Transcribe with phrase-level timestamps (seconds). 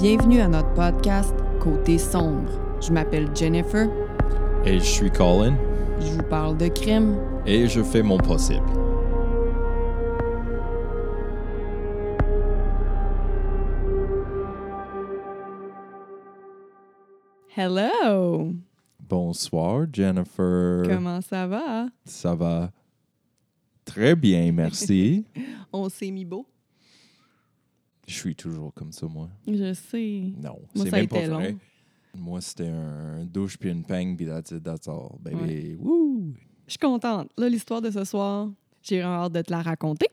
[0.00, 2.48] Bienvenue à notre podcast Côté sombre.
[2.80, 3.88] Je m'appelle Jennifer.
[4.64, 5.56] Et je suis Colin.
[5.98, 7.16] Je vous parle de crime.
[7.44, 8.64] Et je fais mon possible.
[17.56, 18.52] Hello!
[19.00, 20.84] Bonsoir, Jennifer.
[20.88, 21.88] Comment ça va?
[22.04, 22.70] Ça va
[23.84, 25.24] très bien, merci.
[25.72, 26.46] On s'est mis beau.
[28.08, 29.28] Je suis toujours comme ça, moi.
[29.46, 30.32] Je sais.
[30.42, 31.50] Non, Moi, c'est même pas vrai.
[31.52, 31.58] long.
[32.16, 35.36] Moi, c'était un douche puis une peigne, puis that's it, that's all, baby.
[35.36, 35.76] Ouais.
[35.78, 36.32] Woo!
[36.66, 37.30] Je suis contente.
[37.38, 38.50] Là, l'histoire de ce soir,
[38.82, 40.06] j'ai vraiment hâte de te la raconter.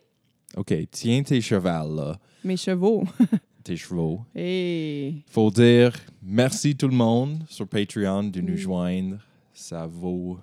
[0.55, 3.03] OK, tiens tes chevals, là, Mes chevaux.
[3.63, 4.22] tes chevaux.
[4.36, 5.23] Hey!
[5.27, 9.17] Faut dire merci tout le monde sur Patreon de nous joindre.
[9.53, 10.38] Ça vaut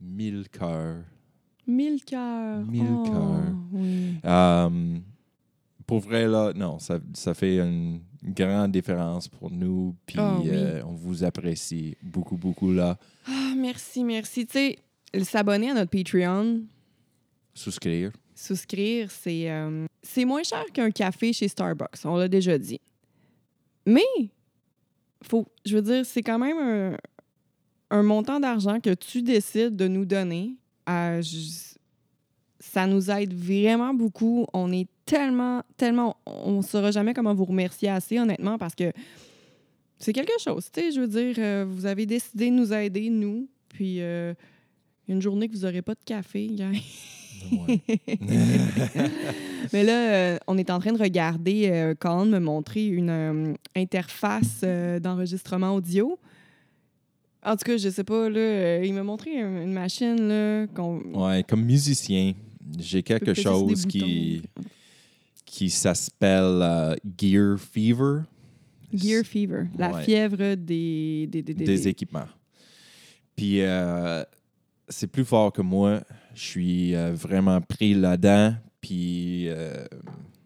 [0.00, 1.02] mille cœurs.
[1.66, 2.64] Mille cœurs.
[2.64, 3.54] Mille Oh, cœurs.
[3.72, 4.14] Oui.
[4.24, 4.98] Euh,
[5.88, 9.96] pour vrai, là, non, ça, ça fait une grande différence pour nous.
[10.06, 10.50] Puis oui.
[10.52, 12.98] euh, on vous apprécie beaucoup, beaucoup là.
[13.26, 14.46] Ah, merci, merci.
[14.46, 16.60] Tu sais, s'abonner à notre Patreon,
[17.54, 18.12] Souscrire.
[18.34, 22.04] souscrire, c'est euh, c'est moins cher qu'un café chez Starbucks.
[22.04, 22.80] On l'a déjà dit.
[23.86, 24.04] Mais,
[25.24, 26.96] faut, je veux dire, c'est quand même un,
[27.90, 30.54] un montant d'argent que tu décides de nous donner.
[30.84, 31.20] à
[32.60, 34.46] ça nous aide vraiment beaucoup.
[34.52, 36.16] On est tellement, tellement.
[36.26, 38.92] On ne saura jamais comment vous remercier assez, honnêtement, parce que
[39.98, 40.68] c'est quelque chose.
[40.72, 43.48] Tu sais, je veux dire, euh, vous avez décidé de nous aider, nous.
[43.68, 44.34] Puis, euh,
[45.08, 46.76] une journée que vous n'aurez pas de café, gang.
[47.52, 47.80] Ouais.
[49.72, 54.62] Mais là, euh, on est en train de regarder, Colin me montrer une interface
[55.00, 56.18] d'enregistrement audio.
[57.44, 60.66] En tout cas, je sais pas, là, il m'a montré un- une machine, là.
[61.14, 62.32] Ouais, comme musicien,
[62.78, 64.42] j'ai quelque chose qui,
[65.44, 68.22] qui s'appelle euh, Gear Fever.
[68.92, 70.02] Gear Fever, la Ouais.
[70.04, 71.26] fièvre des...
[71.26, 72.26] Des, équipements.
[73.36, 74.24] Puis euh,
[74.88, 76.00] c'est plus fort que moi.
[76.34, 78.54] Je suis euh, vraiment pris là-dedans.
[78.80, 79.48] Puis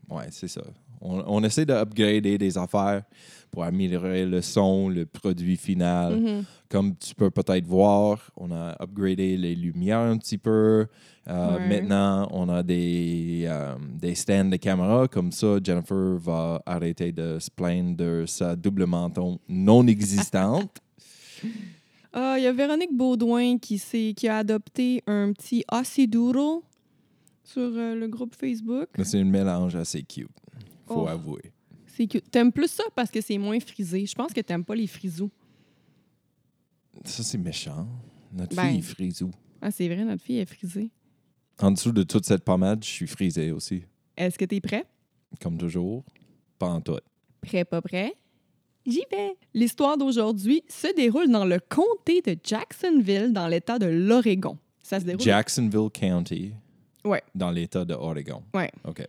[0.09, 0.63] ouais, c'est ça.
[1.01, 3.03] On, on essaie d'upgrader des affaires
[3.53, 6.19] pour améliorer le son, le produit final.
[6.19, 6.45] Mhm.
[6.71, 10.87] Comme tu peux peut-être voir, on a upgradé les lumières un petit peu.
[11.29, 11.69] Euh, Ouais.
[11.69, 15.07] Maintenant, on a des, euh, des stands de caméra.
[15.07, 20.79] Comme ça, Jennifer va arrêter de se plaindre de sa double menton non existante.
[22.15, 26.61] Ah, il y a Véronique Baudouin qui, s'est- qui a adopté un petit Aussie Doodle
[27.43, 28.89] sur euh, le groupe Facebook.
[28.99, 30.29] Mais c'est un mélange assez cute,
[30.87, 31.09] faut Oh.
[31.09, 31.41] avouer.
[31.87, 32.31] C'est cute.
[32.31, 34.05] T'aimes plus ça parce que c'est moins frisé?
[34.05, 35.31] Je pense que t'aimes pas les frisous.
[37.05, 37.89] Ça, c'est méchant.
[38.33, 38.69] Notre Ben.
[38.69, 39.31] fille est frisou.
[39.63, 40.91] Ah, c'est vrai, notre fille est frisée.
[41.61, 43.83] En dessous de toute cette pommade, je suis frisé aussi.
[44.17, 44.85] Est-ce que t'es prêt?
[45.41, 46.05] Comme toujours.
[46.59, 46.99] Pas en tout.
[47.41, 48.15] Prêt, pas prêt?
[48.85, 49.37] J'y vais!
[49.55, 54.59] L'histoire d'aujourd'hui se déroule dans le comté de Jacksonville, dans l'État de l'Oregon.
[54.83, 55.21] Ça se déroule...
[55.23, 56.53] Jacksonville County.
[57.05, 57.23] Ouais.
[57.35, 58.43] Dans l'État de Oregon.
[58.55, 58.71] Ouais.
[58.85, 59.07] OK.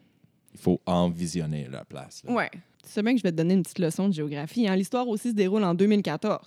[0.53, 2.23] Il faut envisionner la place.
[2.23, 2.31] là.
[2.33, 2.49] Ouais.
[2.83, 4.67] Tu sais bien que je vais te donner une petite leçon de géographie.
[4.67, 4.75] hein.
[4.75, 6.39] L'histoire aussi se déroule en 2014.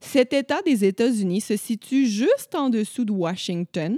[0.00, 3.96] Cet État des États-Unis se situe juste en dessous de Washington,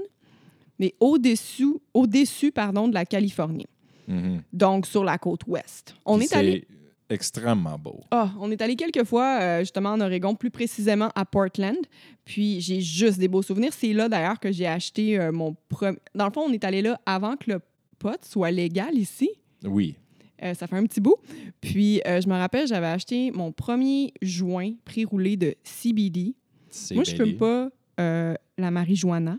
[0.79, 3.67] mais au-dessus au-dessus, pardon, de la Californie,
[4.09, 4.43] Mhm.
[4.53, 5.95] donc sur la côte ouest.
[6.05, 6.67] On Puis est allé...
[7.09, 8.01] Extrêmement beau.
[8.11, 11.77] Ah, on est allé quelques fois, euh, justement, en Oregon, plus précisément à Portland.
[12.25, 13.73] Puis j'ai juste des beaux souvenirs.
[13.73, 15.99] C'est là, d'ailleurs, que j'ai acheté euh, mon premier...
[16.17, 17.61] Dans le fond, on est allé là avant que le
[18.01, 19.31] pot soit légal ici.
[19.65, 19.95] Oui.
[20.43, 21.15] Euh, ça fait un petit bout.
[21.61, 26.35] Puis euh, je me rappelle, j'avais acheté mon premier joint pré-roulé de CBD.
[26.71, 27.31] C'est Moi, je belé.
[27.31, 27.69] fume pas
[28.01, 29.39] euh, la marijuana,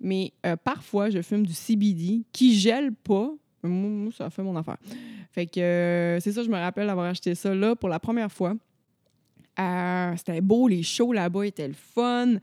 [0.00, 3.30] mais euh, parfois, je fume du CBD qui gèle pas.
[3.62, 4.78] Moi, moi, ça fait mon affaire.
[5.32, 8.32] Fait que euh, c'est ça, je me rappelle avoir acheté ça là pour la première
[8.32, 8.54] fois.
[9.58, 12.26] Euh, C'était beau, les shows là-bas étaient le fun.
[12.26, 12.40] Mhm.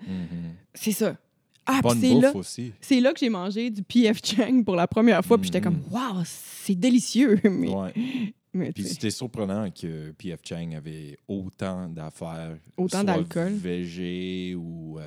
[0.73, 1.17] C'est ça.
[1.66, 2.31] Ah, c'est là,
[2.79, 5.38] c'est là que j'ai mangé du PF Chang pour la première fois.
[5.38, 5.91] Puis j'étais comme, Mhm.
[5.91, 7.40] waouh, c'est délicieux.
[7.44, 7.94] Mais, Ouais.
[8.53, 8.94] mais Puis tu sais.
[8.94, 10.40] c'était surprenant que P.F.
[10.43, 12.55] Chang avait autant d'affaires.
[12.78, 13.52] Autant d'alcool.
[13.53, 14.97] Végé ou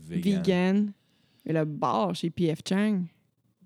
[0.00, 0.42] vegan.
[0.42, 0.92] vegan.
[1.48, 3.04] Et le bar chez PF Chang.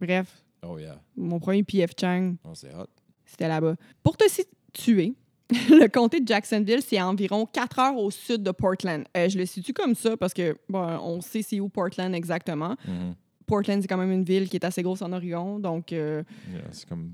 [0.01, 1.01] Bref, Oh yeah.
[1.17, 2.87] mon premier PF Chang, Oh, c'est hot.
[3.27, 3.75] c'était là-bas.
[4.03, 5.15] Pour te situer,
[5.51, 9.05] le comté de Jacksonville, c'est environ 4 heures au sud de Portland.
[9.17, 12.77] Euh, je le situe comme ça parce que, bon, on sait c'est où Portland exactement.
[12.87, 13.15] Mhm.
[13.53, 16.23] Portland, c'est quand même une ville qui est assez grosse en Oregon, donc euh,
[16.53, 17.11] Yeah, c'est comme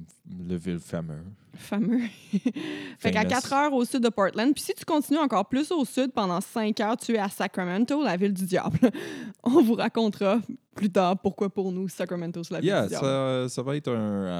[0.46, 1.24] le ville fameux.
[1.54, 2.00] fameux.
[2.98, 3.28] fait qu'à Famous.
[3.30, 6.40] 4 heures au sud de Portland, puis si tu continues encore plus au sud, pendant
[6.40, 8.78] 5 heures, tu es à Sacramento, la ville du diable.
[9.42, 10.40] On vous racontera
[10.76, 13.04] plus tard pourquoi pour nous, Sacramento, c'est la ville Yeah, du diable.
[13.04, 13.94] ça, ça va être un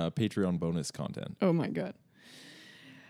[0.06, 1.22] euh, Patreon bonus content.
[1.42, 1.92] Oh my God.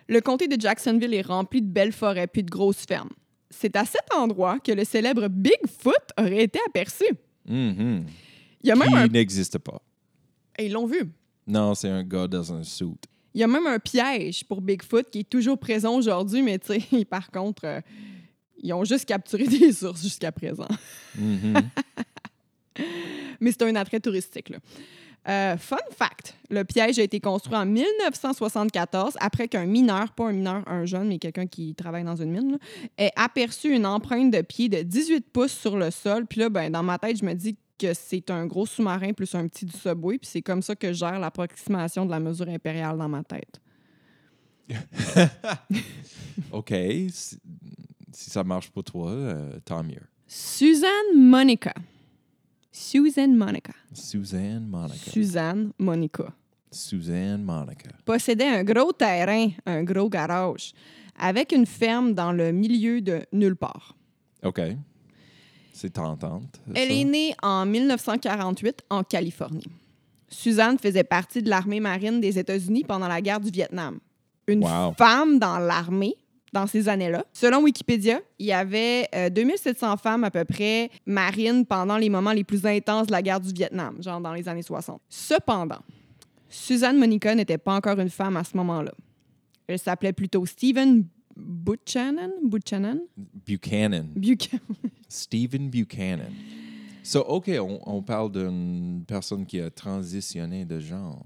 [0.08, 3.10] Le comté de Jacksonville est rempli de belles forêts puis de grosses fermes.
[3.50, 7.04] C'est à cet endroit que le célèbre Bigfoot aurait été aperçu.
[7.46, 8.04] Mhm.
[8.62, 9.06] Il y a même un...
[9.06, 9.80] Qui n'existe pas.
[10.58, 11.10] Et Ils l'ont vu.
[11.46, 12.86] Non, c'est un gars dans un suit.
[13.34, 16.80] Il y a même un piège pour Bigfoot qui est toujours présent aujourd'hui, mais tu
[16.80, 17.80] sais, par contre, euh,
[18.62, 20.68] ils ont juste capturé des ours jusqu'à présent.
[21.16, 21.54] Mhm.
[23.40, 24.50] Mais c'est un attrait touristique.
[24.50, 24.58] Là.
[25.28, 30.32] Euh, fun fact, le piège a été construit en 1974 après qu'un mineur, pas un
[30.32, 32.58] mineur, un jeune, mais quelqu'un qui travaille dans une mine, là,
[32.96, 36.24] ait aperçu une empreinte de pied de 18 pouces sur le sol.
[36.26, 39.34] Puis là, ben, dans ma tête, je me dis que c'est un gros sous-marin plus
[39.34, 40.18] un petit du subway.
[40.18, 43.60] Puis c'est comme ça que je gère l'approximation de la mesure impériale dans ma tête.
[46.52, 46.74] OK.
[47.10, 47.38] Si,
[48.12, 50.02] si ça marche pour toi, euh, tant mieux.
[50.26, 51.72] Suzanne Monica.
[52.70, 53.72] Suzanne Monica.
[53.92, 55.10] Suzanne Monica.
[55.10, 56.32] Suzanne Monica.
[56.70, 57.90] Suzanne Monica.
[58.04, 60.74] possédait un gros terrain, un gros garage,
[61.18, 63.96] avec une ferme dans le milieu de nulle part.
[64.42, 64.60] OK.
[65.80, 66.60] C'est tentante.
[66.74, 66.94] Elle ça?
[66.94, 69.62] est née en 1948 en Californie.
[70.28, 73.98] Suzanne faisait partie de l'armée marine des États-Unis pendant la guerre du Vietnam.
[74.48, 74.92] Une Wow.
[74.98, 76.16] femme dans l'armée
[76.52, 77.24] dans ces années-là.
[77.32, 82.32] Selon Wikipédia, il y avait euh, 2700 femmes à peu près marines pendant les moments
[82.32, 85.00] les plus intenses de la guerre du Vietnam, genre dans les années 60.
[85.08, 85.78] Cependant,
[86.48, 88.92] Suzanne Monica n'était pas encore une femme à ce moment-là.
[89.68, 91.04] Elle s'appelait plutôt Stephen
[91.38, 92.30] Buchanan?
[92.42, 93.00] Buchanan?
[93.46, 94.12] Buchanan.
[94.14, 94.60] Buchanan.
[95.08, 96.32] Stephen Buchanan.
[97.02, 101.22] So, OK, on, on parle d'une personne qui a transitionné de genre.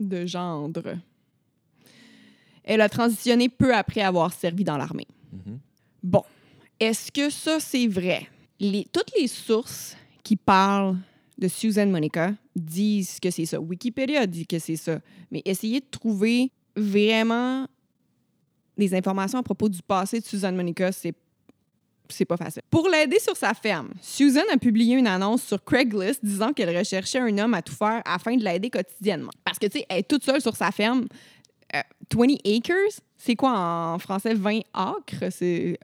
[0.00, 0.98] de gendre.
[2.64, 5.06] Elle a transitionné peu après avoir servi dans l'armée.
[5.32, 5.58] Mhm.
[6.02, 6.22] Bon,
[6.80, 8.26] est-ce que ça, c'est vrai?
[8.58, 10.96] Les, toutes les sources qui parlent
[11.38, 13.60] de Susan Monica disent que c'est ça.
[13.60, 15.00] Wikipédia dit que c'est ça.
[15.30, 17.66] Mais essayez de trouver vraiment
[18.76, 21.14] des informations à propos du passé de Susan Monica, c'est
[22.08, 22.62] c'est pas facile.
[22.70, 27.18] Pour l'aider sur sa ferme, Susan a publié une annonce sur Craigslist disant qu'elle recherchait
[27.18, 29.30] un homme à tout faire afin de l'aider quotidiennement.
[29.42, 31.06] Parce que, tu sais, elle est toute seule sur sa ferme.
[31.74, 31.80] Euh,
[32.14, 34.34] 20 acres, c'est quoi en français?
[34.34, 35.30] 20 acres?
[35.30, 35.78] C'est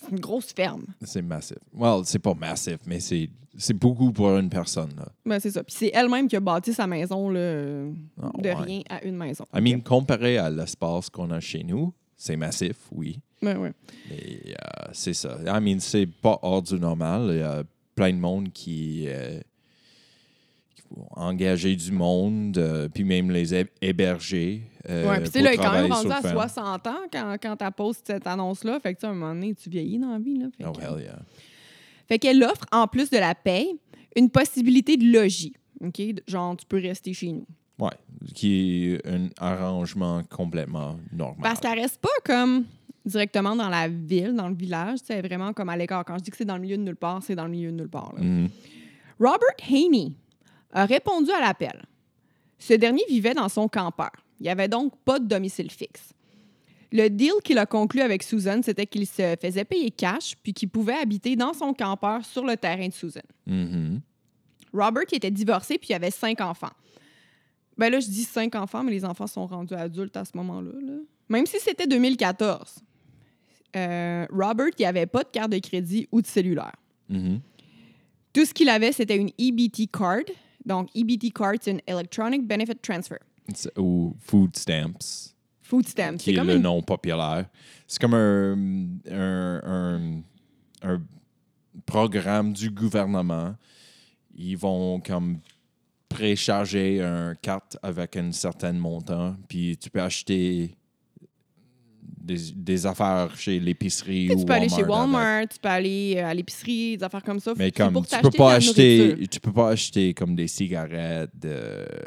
[0.00, 0.84] c'est une grosse ferme.
[1.02, 1.58] C'est massif.
[1.72, 3.28] Well, c'est pas massif, mais c'est
[3.60, 4.90] c'est beaucoup pour une personne.
[4.96, 5.08] Là.
[5.26, 5.64] Ben, c'est ça.
[5.64, 7.92] Puis c'est elle-même qui a bâti sa maison là, de
[8.22, 8.54] Ah, ouais.
[8.54, 9.44] rien à une maison.
[9.52, 13.18] I mean, comparé à l'espace qu'on a chez nous, c'est massif, oui.
[13.42, 13.72] Ben, ouais.
[14.10, 15.38] Mais euh, c'est ça.
[15.44, 17.30] I mean, c'est pas hors du normal.
[17.32, 17.64] Il y a
[17.96, 19.40] plein de monde qui, euh,
[21.16, 24.62] engager du monde, euh, puis même les hé- héberger.
[24.88, 26.34] Euh, Ouais, puis tu sais, quand même sur à ferme.
[26.34, 28.80] 60 ans quand, quand tu postes cette annonce-là.
[28.80, 30.38] Fait que, tu à un moment donné, tu vieillis dans la vie.
[30.38, 30.46] Là.
[30.56, 31.18] Fait Oh, que- hell yeah.
[32.08, 33.78] Fait qu'elle offre, en plus de la paye,
[34.16, 35.52] une possibilité de logis.
[35.84, 36.00] OK?
[36.26, 37.46] Genre, tu peux rester chez nous.
[37.78, 37.90] Ouais,
[38.34, 41.38] qui est un arrangement complètement normal.
[41.42, 42.64] Parce qu'elle reste pas comme
[43.04, 44.98] directement dans la ville, dans le village.
[45.04, 46.04] C'est vraiment comme à l'écart.
[46.04, 47.70] Quand je dis que c'est dans le milieu de nulle part, c'est dans le milieu
[47.70, 48.12] de nulle part.
[48.16, 48.22] là.
[48.22, 48.48] Mhm.
[49.20, 50.12] Robert Haney
[50.72, 51.84] a répondu à l'appel.
[52.58, 54.10] Ce dernier vivait dans son campeur.
[54.40, 56.12] Il n'y avait donc pas de domicile fixe.
[56.90, 60.70] Le deal qu'il a conclu avec Susan, c'était qu'il se faisait payer cash puis qu'il
[60.70, 63.20] pouvait habiter dans son campeur sur le terrain de Susan.
[63.46, 64.00] Mhm.
[64.72, 66.72] Robert était divorcé puis il avait cinq enfants.
[67.76, 70.72] Ben là, je dis cinq enfants, mais les enfants sont rendus adultes à ce moment-là.
[70.80, 70.94] là.
[71.28, 72.80] Même si c'était 2014,
[73.76, 76.74] euh, Robert, il avait pas de carte de crédit ou de cellulaire.
[77.08, 77.40] Mhm.
[78.32, 80.24] Tout ce qu'il avait, c'était une EBT card.
[80.64, 83.18] Donc, EBT card, c'est une Electronic Benefit Transfer.
[83.76, 86.16] Ou food stamps, Food stamp.
[86.18, 86.62] qui est comme le une...
[86.62, 87.46] nom populaire.
[87.86, 88.54] C'est comme un,
[89.10, 90.22] un, un-
[90.82, 91.02] un
[91.86, 93.54] programme du gouvernement.
[94.34, 95.38] Ils vont comme
[96.08, 100.74] précharger une carte avec un certain montant, puis tu peux acheter
[102.28, 105.50] des, des affaires chez l'épicerie Tu ou peux aller chez Walmart avec.
[105.50, 107.54] Tu peux aller euh, à l'épicerie, des affaires comme ça.
[107.56, 109.28] Mais comme pour tu peux pas acheter, nourriture.
[109.30, 111.56] tu peux pas acheter comme des cigarettes, de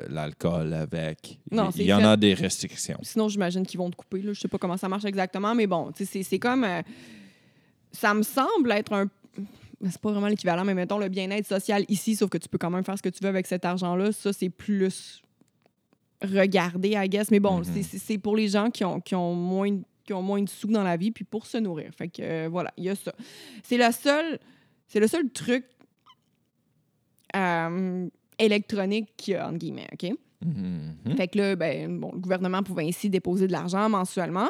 [0.10, 1.40] l'alcool avec.
[1.52, 2.06] Non, il y en fait.
[2.06, 3.00] a des restrictions.
[3.02, 4.22] Sinon, j'imagine qu'ils vont te couper.
[4.22, 4.34] Là.
[4.34, 6.64] Je sais pas comment ça marche exactement, mais bon, tu c'est comme.
[6.64, 6.82] euh,
[7.92, 9.08] ça me semble être un.
[9.90, 12.70] C'est pas vraiment l'équivalent, mais mettons le bien-être social ici, sauf que tu peux quand
[12.70, 14.12] même faire ce que tu veux avec cet argent-là.
[14.12, 15.22] Ça, c'est plus
[16.24, 17.32] regardé, I guess.
[17.32, 17.64] Mais bon, Mhm.
[17.64, 20.42] c'est- c'est c'est pour les gens qui ont, qui, ont moins, de- qui ont moins
[20.42, 21.90] de sous dans la vie, puis pour se nourrir.
[21.98, 23.14] Fait que euh, voilà, il y a ça.
[23.64, 24.40] C'est le seul,
[24.88, 25.64] c'est le seul truc
[27.34, 30.12] euh, électronique qu'il y a, entre guillemets, OK?
[30.44, 31.16] Mhm.
[31.16, 34.50] Fait que là, ben, bon, le gouvernement pouvait ainsi déposer de l'argent mensuellement.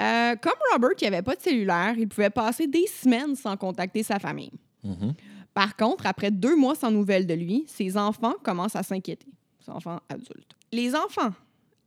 [0.00, 4.02] Euh, comme Robert, qui n'avait pas de cellulaire, il pouvait passer des semaines sans contacter
[4.02, 4.52] sa famille.
[4.84, 5.12] Mhm.
[5.52, 9.26] Par contre, après deux mois sans nouvelles de lui, ses enfants commencent à s'inquiéter.
[9.60, 10.56] Ses enfants adultes.
[10.72, 11.32] Les enfants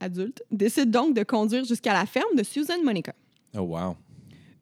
[0.02, 3.14] adulte, décide donc de conduire jusqu'à la ferme de Susan Monica.
[3.56, 3.96] Oh, wow.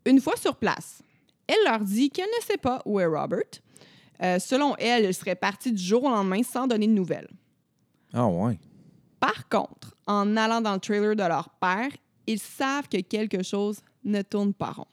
[0.06, 1.02] Une fois sur place,
[1.48, 3.44] elle leur dit qu'elle ne sait pas où est Robert.
[4.22, 7.30] Euh, selon elle, il serait parti du jour au lendemain sans donner de nouvelles.
[8.14, 8.60] Ah, ouais.
[9.20, 11.90] Par contre, en allant dans le trailer de leur père,
[12.28, 14.88] ils savent que quelque chose ne tourne pas rond.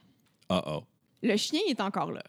[0.51, 0.85] Uh-oh.
[1.23, 2.23] Le chien est encore là.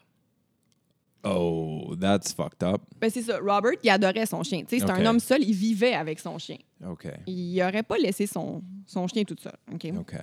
[1.24, 2.80] Oh, that's fucked up.
[3.00, 3.38] Ben c'est ça.
[3.38, 4.60] Robert, il adorait son chien.
[4.60, 4.98] Tu sais, C'est Ok.
[4.98, 6.58] un homme seul, il vivait avec son chien.
[6.86, 7.08] OK.
[7.26, 9.56] Il n'aurait pas laissé son, son chien tout seul.
[9.72, 9.86] OK?
[9.98, 10.14] OK.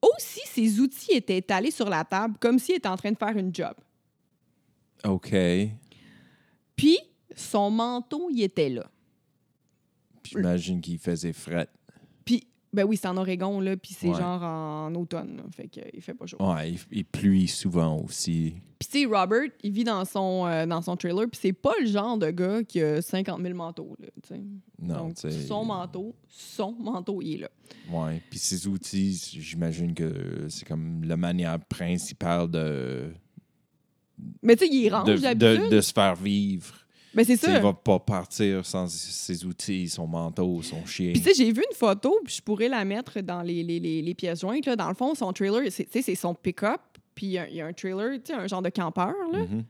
[0.00, 3.36] Aussi, ses outils étaient étalés sur la table comme s'il était en train de faire
[3.36, 3.74] une job.
[5.04, 5.34] OK.
[6.74, 6.98] Puis,
[7.36, 8.90] son manteau, il était là.
[10.24, 11.68] J'imagine qu'il faisait fret.
[12.74, 14.18] Ben oui, c'est en Oregon, là, puis c'est Ouais.
[14.18, 16.38] genre en automne, là, fait qu'il fait pas chaud.
[16.40, 18.54] Ouais, il, il pluie souvent aussi.
[18.78, 21.72] Puis, tu sais, Robert, il vit dans son, euh, dans son trailer, puis c'est pas
[21.80, 24.40] le genre de gars qui a 50 000 manteaux, là, tu sais.
[24.80, 25.46] Non, Donc, tu sais.
[25.46, 27.48] son manteau, son manteau, il est là.
[27.92, 28.22] Ouais.
[28.30, 33.12] Puis ses outils, j'imagine que c'est comme la manière principale de,
[34.42, 36.74] Mais tu sais, il range de, de se faire vivre.
[37.14, 37.56] Ben, c'est ça.
[37.56, 41.12] Il va pas partir sans ses outils, son manteau, son chien.
[41.12, 43.78] Puis, tu sais, j'ai vu une photo, puis je pourrais la mettre dans les, les,
[43.80, 44.64] les, les pièces jointes.
[44.66, 44.76] Là.
[44.76, 46.80] Dans le fond, son trailer, c'est- tu sais, c'est son pick-up,
[47.14, 49.12] puis il y a- il y, a un trailer, tu sais, un genre de campeur,
[49.30, 49.40] là.
[49.40, 49.64] Mhm.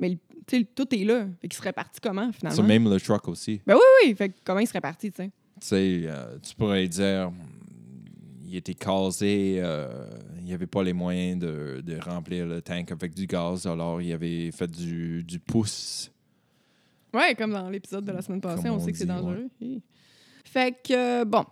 [0.00, 1.26] Mais, tu sais, tout est là.
[1.40, 2.56] Fait qu'il serait parti comment, finalement?
[2.56, 3.60] Ça, même le truck aussi.
[3.66, 4.14] Ben oui, oui.
[4.14, 5.30] Fait que comment il serait parti, tu sais?
[5.60, 7.32] Tu sais, euh, tu pourrais dire,
[8.46, 9.88] il était casé, euh,
[10.38, 14.00] il n'y avait pas les moyens de, de remplir le tank avec du gaz, alors
[14.00, 16.10] il avait fait du, du pouce.
[17.18, 19.48] Ouais, comme dans l'épisode de la semaine passée, Comme on, on sait que c'est dangereux.
[20.44, 21.44] Fait que, euh, bon,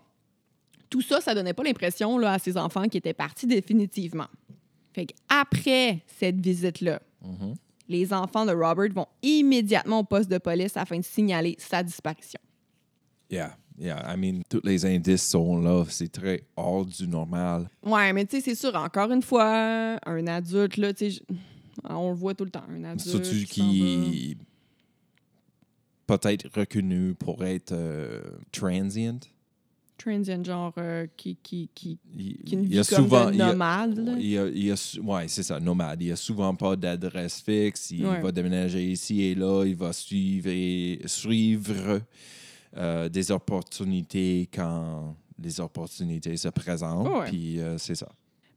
[0.88, 4.28] tout ça, ça donnait pas l'impression là, à ses enfants qui étaient partis définitivement.
[4.92, 7.54] Fait qu'après cette visite-là, Mhm.
[7.88, 12.40] les enfants de Robert vont immédiatement au poste de police afin de signaler sa disparition.
[13.30, 14.14] Yeah, yeah.
[14.14, 15.84] I mean, tous les indices sont là.
[15.88, 17.68] C'est très hors du normal.
[17.82, 21.22] Ouais, mais tu sais, c'est sûr, encore une fois, un adulte, là, tu sais,
[21.88, 23.08] on le voit tout le temps, un adulte.
[23.08, 24.36] Surtout qui
[26.06, 28.22] peut-être reconnu pour être euh,
[28.52, 29.20] transient?
[29.98, 33.26] Transient, genre, euh, qui, qui, qui, Il, qui a une il y a comme souvent,
[33.28, 34.16] de il y a- nomade.
[34.18, 36.02] Il y a, il y a ouais, c'est ça, nomade.
[36.02, 37.90] Il n'y a souvent pas d'adresse fixe.
[37.92, 38.20] Il Ouais.
[38.20, 39.64] va déménager ici et là.
[39.64, 42.02] Il va suivre, et- suivre
[42.76, 47.08] euh, des opportunités quand les opportunités se présentent.
[47.08, 47.30] Ouais.
[47.30, 48.08] Puis c'est ça.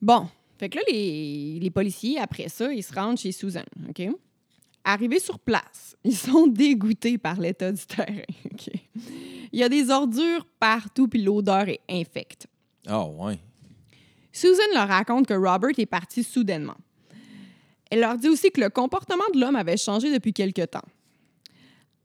[0.02, 0.28] Bon,
[0.58, 4.02] fait que là, les, les policiers, après ça, ils se rendent chez Susan, OK?
[4.84, 8.24] Arrivés sur place, ils sont dégoûtés par l'état du terrain?
[9.52, 12.48] Il y a des ordures partout, puis l'odeur est infecte.
[12.88, 13.40] Ah, ouais.
[14.32, 16.78] Susan leur raconte que Robert est parti soudainement.
[17.90, 20.86] Elle leur dit aussi que le comportement de l'homme avait changé depuis quelque temps.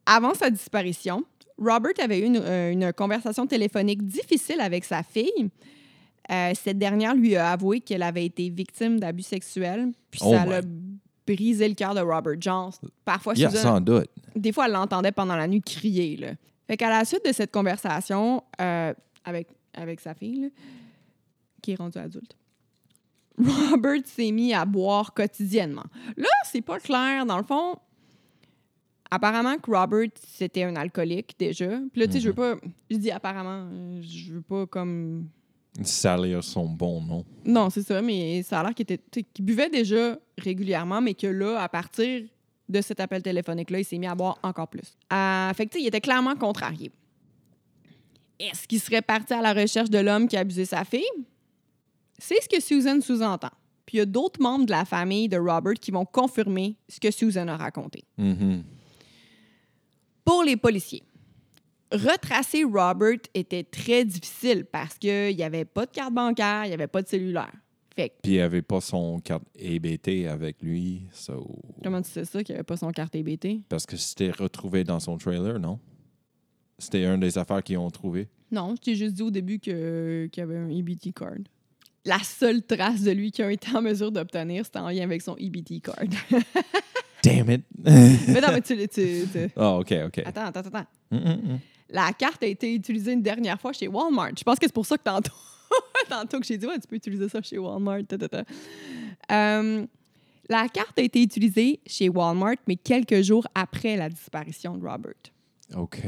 [0.07, 1.25] Avant sa disparition,
[1.59, 5.51] Robert avait eu une, euh, une conversation téléphonique difficile avec sa fille.
[6.31, 10.47] Euh, cette dernière lui a avoué qu'elle avait été victime d'abus sexuels, puis Oh ça
[10.47, 10.63] l'a
[11.27, 12.73] brisé le cœur de Robert Jones.
[13.05, 14.09] Parfois, Yeah, Susan, sans doute.
[14.37, 16.17] des fois, elle l'entendait pendant la nuit crier.
[16.17, 16.33] Là.
[16.67, 18.93] Fait qu'à la suite de cette conversation euh,
[19.25, 20.49] avec, avec sa fille, là,
[21.63, 22.37] qui est rendue adulte,
[23.71, 25.85] Robert s'est mis à boire quotidiennement.
[26.17, 27.27] Là, c'est pas clair.
[27.27, 27.77] Dans le fond,
[29.11, 31.79] apparemment que Robert, c'était un alcoolique déjà.
[31.93, 32.57] Puis là, tu sais, je veux pas...
[32.91, 35.29] Je dis apparemment, euh, je veux pas comme...
[35.83, 37.25] Salir son bon nom.
[37.45, 41.69] Non, c'est ça, mais ça a l'air qu'il buvait déjà régulièrement, mais que là, à
[41.69, 42.23] partir
[42.69, 44.97] de cet appel téléphonique-là, il s'est mis à boire encore plus.
[45.13, 46.91] Euh, fait que, il était clairement contrarié.
[48.39, 51.03] Est-ce qu'il serait parti à la recherche de l'homme qui a abusé sa fille?
[52.19, 53.51] C'est ce que Susan sous-entend.
[53.87, 56.99] Puis il y a d'autres membres de la famille de Robert qui vont confirmer ce
[56.99, 58.05] que Susan a raconté.
[58.17, 58.65] Mhm.
[60.25, 61.03] Pour les policiers,
[61.93, 66.75] retracer Robert était très difficile parce qu'il n'y avait pas de carte bancaire, il n'y
[66.75, 67.53] avait pas de cellulaire.
[67.95, 71.03] Fait que Puis il avait pas son carte EBT avec lui.
[71.13, 73.61] so- Comment tu sais ça qu'il n'y avait pas son carte EBT?
[73.69, 75.79] Parce que c'était retrouvé dans son trailer, non?
[76.79, 78.29] C'était une des affaires qu'ils ont trouvé.
[78.51, 81.35] Non, je t'ai juste dit au début qu'il y avait un EBT card.
[82.05, 85.23] La seule trace de lui qu'ils ont été en mesure d'obtenir, c'était en lien avec
[85.23, 85.97] son EBT card.
[87.23, 87.65] Damn it!
[87.85, 88.89] mais non, mais tu, tu-
[89.33, 90.19] tu- Ah, OK, OK.
[90.27, 90.87] Attends, attends, attends.
[91.11, 91.59] Mm, mm, mm.
[91.91, 94.33] La carte a été utilisée une dernière fois chez Walmart.
[94.39, 95.33] Je pense que c'est pour ça que tantôt,
[96.09, 98.05] tantôt que j'ai dit, ouais, tu peux utiliser ça chez Walmart.
[98.09, 98.45] ta, ta, ta.
[99.31, 99.87] Euh,
[100.49, 105.13] la carte a été utilisée chez Walmart, mais quelques jours après la disparition de Robert.
[105.77, 106.01] OK.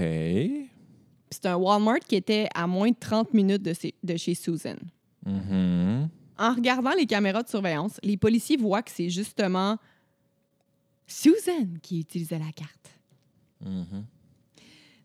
[1.30, 4.76] C'est un Walmart qui était à moins de 30 minutes de, ses- de chez Susan.
[5.24, 6.08] Mhm.
[6.38, 9.76] En regardant les caméras de surveillance, les policiers voient que c'est justement
[11.06, 12.90] Susan qui utilisait la carte.
[13.64, 14.04] Mhm.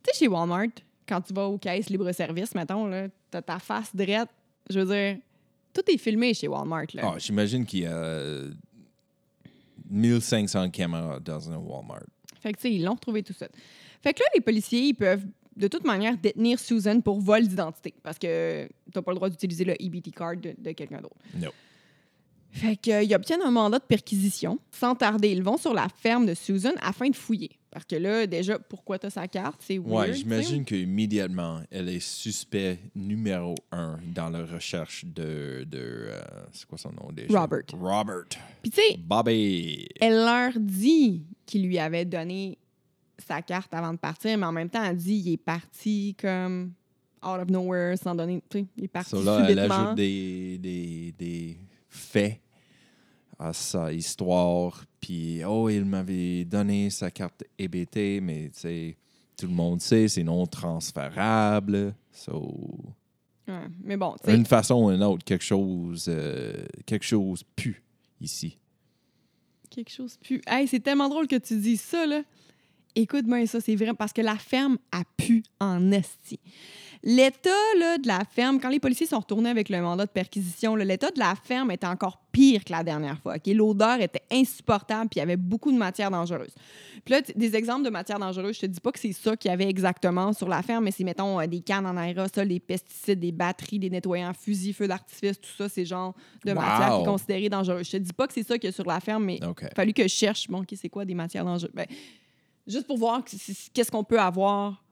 [0.04, 0.68] Tu sais, chez Walmart,
[1.08, 4.30] quand tu vas aux caisses libre-service, mettons, là, t'as ta face drette.
[4.70, 5.18] Je veux dire,
[5.74, 6.88] tout est filmé chez Walmart.
[6.94, 7.02] Là.
[7.14, 8.44] Ah, J'imagine qu'il y a
[9.90, 12.04] 1500 caméras dans un Walmart.
[12.40, 13.48] Fait que, tu sais, ils l'ont retrouvé tout ça.
[14.02, 17.94] Fait que là, les policiers, ils peuvent de toute manière détenir Susan pour vol d'identité
[18.02, 21.18] parce que t'as pas le droit d'utiliser le EBT card de, de quelqu'un d'autre.
[21.36, 21.50] Non.
[22.52, 24.60] Fait qu'ils obtiennent un mandat de perquisition.
[24.72, 27.52] Sans tarder, ils vont sur la ferme de Susan afin de fouiller.
[27.72, 29.62] Parce que là, déjà, pourquoi t'as sa carte?
[29.66, 30.10] C'est weird.
[30.10, 35.64] Ouais, tu j'imagine qu'immédiatement, elle est suspect numéro un dans la recherche de.
[35.66, 37.40] de euh, c'est quoi son nom déjà?
[37.40, 37.64] Robert.
[37.74, 38.26] Robert.
[38.62, 39.88] Puis tu sais, Bobby.
[40.02, 42.58] elle leur dit qu'il lui avait donné
[43.18, 46.74] sa carte avant de partir, mais en même temps, elle dit qu'il est parti comme
[47.24, 48.44] out of nowhere, sans donner.
[48.50, 49.76] Tu sais, il est parti So là, elle subitement.
[49.86, 52.40] ajoute des, des, des faits
[53.42, 54.86] à sa histoire.
[55.00, 58.98] Puis, oh, il m'avait donné sa carte EBT, mais tu sais,
[59.36, 61.96] tout le monde sait, c'est non transférable.
[62.12, 62.54] So,
[63.48, 67.44] Ouais, mais bon, tu sais, d'une façon ou d'une autre, quelque chose, euh, quelque chose
[67.56, 67.84] pue
[68.22, 68.58] ici.
[69.70, 70.42] quelque chose plus.
[70.46, 72.22] Hey, c'est tellement drôle que tu dis ça, là.
[72.94, 76.40] Écoute bien ça, c'est vrai, parce que la ferme a pu en esti.
[77.04, 80.76] L'état là, de la ferme, quand les policiers sont retournés avec le mandat de perquisition,
[80.76, 83.36] l'état de la ferme était encore pire que la dernière fois.
[83.48, 86.54] L'odeur était insupportable, puis il y avait beaucoup de matières dangereuses.
[87.04, 89.50] Puis là, des exemples de matières dangereuses, je te dis pas que c'est ça qu'il
[89.50, 92.60] y avait exactement sur la ferme, mais c'est, mettons, euh, des cannes en aérosol, des
[92.60, 96.14] pesticides, des batteries, des nettoyants fusils, feux d'artifice, tout ça, c'est genre
[96.46, 96.60] de Wow.
[96.60, 97.88] matières qui est considérée dangereuse.
[97.88, 99.66] Je te dis pas que c'est ça qu'il y a sur la ferme, mais OK.
[99.76, 101.72] fallu que je cherche, bon, OK, c'est quoi des matières dangereuses?
[101.74, 101.88] Ben,
[102.68, 103.24] juste pour voir
[103.74, 104.84] qu'est-ce qu'on peut avoir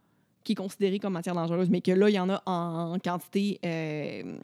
[0.50, 3.60] qui est considéré comme matière dangereuse, mais que là, il y en a en, quantité
[3.64, 4.36] euh,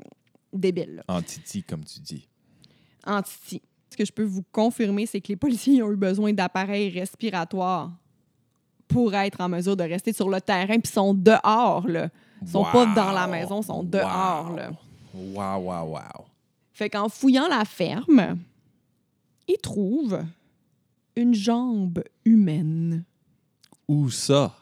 [0.53, 0.97] débile.
[0.97, 1.03] là.
[1.07, 2.27] Antiti, comme tu dis.
[3.07, 3.59] En Titi.
[3.89, 7.91] Ce que je peux vous confirmer, c'est que les policiers ont eu besoin d'appareils respiratoires
[8.87, 12.09] pour être en mesure de rester sur le terrain, puis sont dehors, là.
[12.43, 14.55] Ils sont pas dans la maison, ils sont dehors, Wow.
[14.55, 14.71] là.
[15.15, 16.25] Wow, wow, wow.
[16.71, 18.37] Fait qu'en fouillant la ferme,
[19.47, 20.23] ils trouvent
[21.15, 23.05] une jambe humaine.
[23.87, 24.55] Où ça?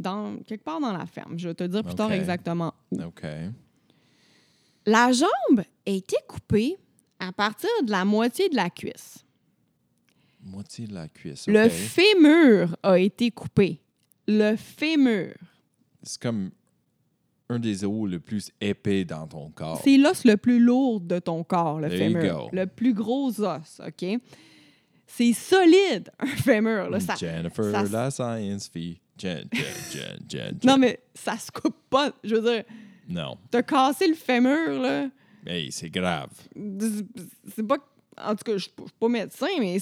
[0.00, 1.38] Dans, quelque part dans la ferme.
[1.38, 3.02] Je vais te dire plus tard exactement où.
[3.02, 3.24] OK.
[4.86, 6.76] La jambe a été coupée
[7.18, 9.24] à partir de la moitié de la cuisse.
[10.42, 11.46] Moitié de la cuisse.
[11.46, 13.80] Le fémur a été coupé.
[14.26, 15.34] Le fémur.
[16.02, 16.50] C'est comme
[17.50, 19.80] un des os le plus épais dans ton corps.
[19.82, 21.88] C'est l'os le plus lourd de ton corps, le.
[21.88, 22.48] There fémur.
[22.52, 24.20] Le plus gros os, OK?
[25.06, 26.88] C'est solide, un fémur.
[26.88, 27.16] Là, ça...
[27.16, 29.00] Jennifer, ça- la science fille.
[29.20, 30.58] Jen, Jen, Jen, Jen, Jen.
[30.64, 32.12] Non, mais ça se coupe pas.
[32.24, 32.64] Je veux dire,
[33.08, 33.36] Non.
[33.50, 35.08] t'as cassé le fémur, là.
[35.46, 36.30] Hey, c'est grave.
[37.54, 37.76] c'est pas.
[38.22, 39.78] En tout cas, je suis pas- médecin, mais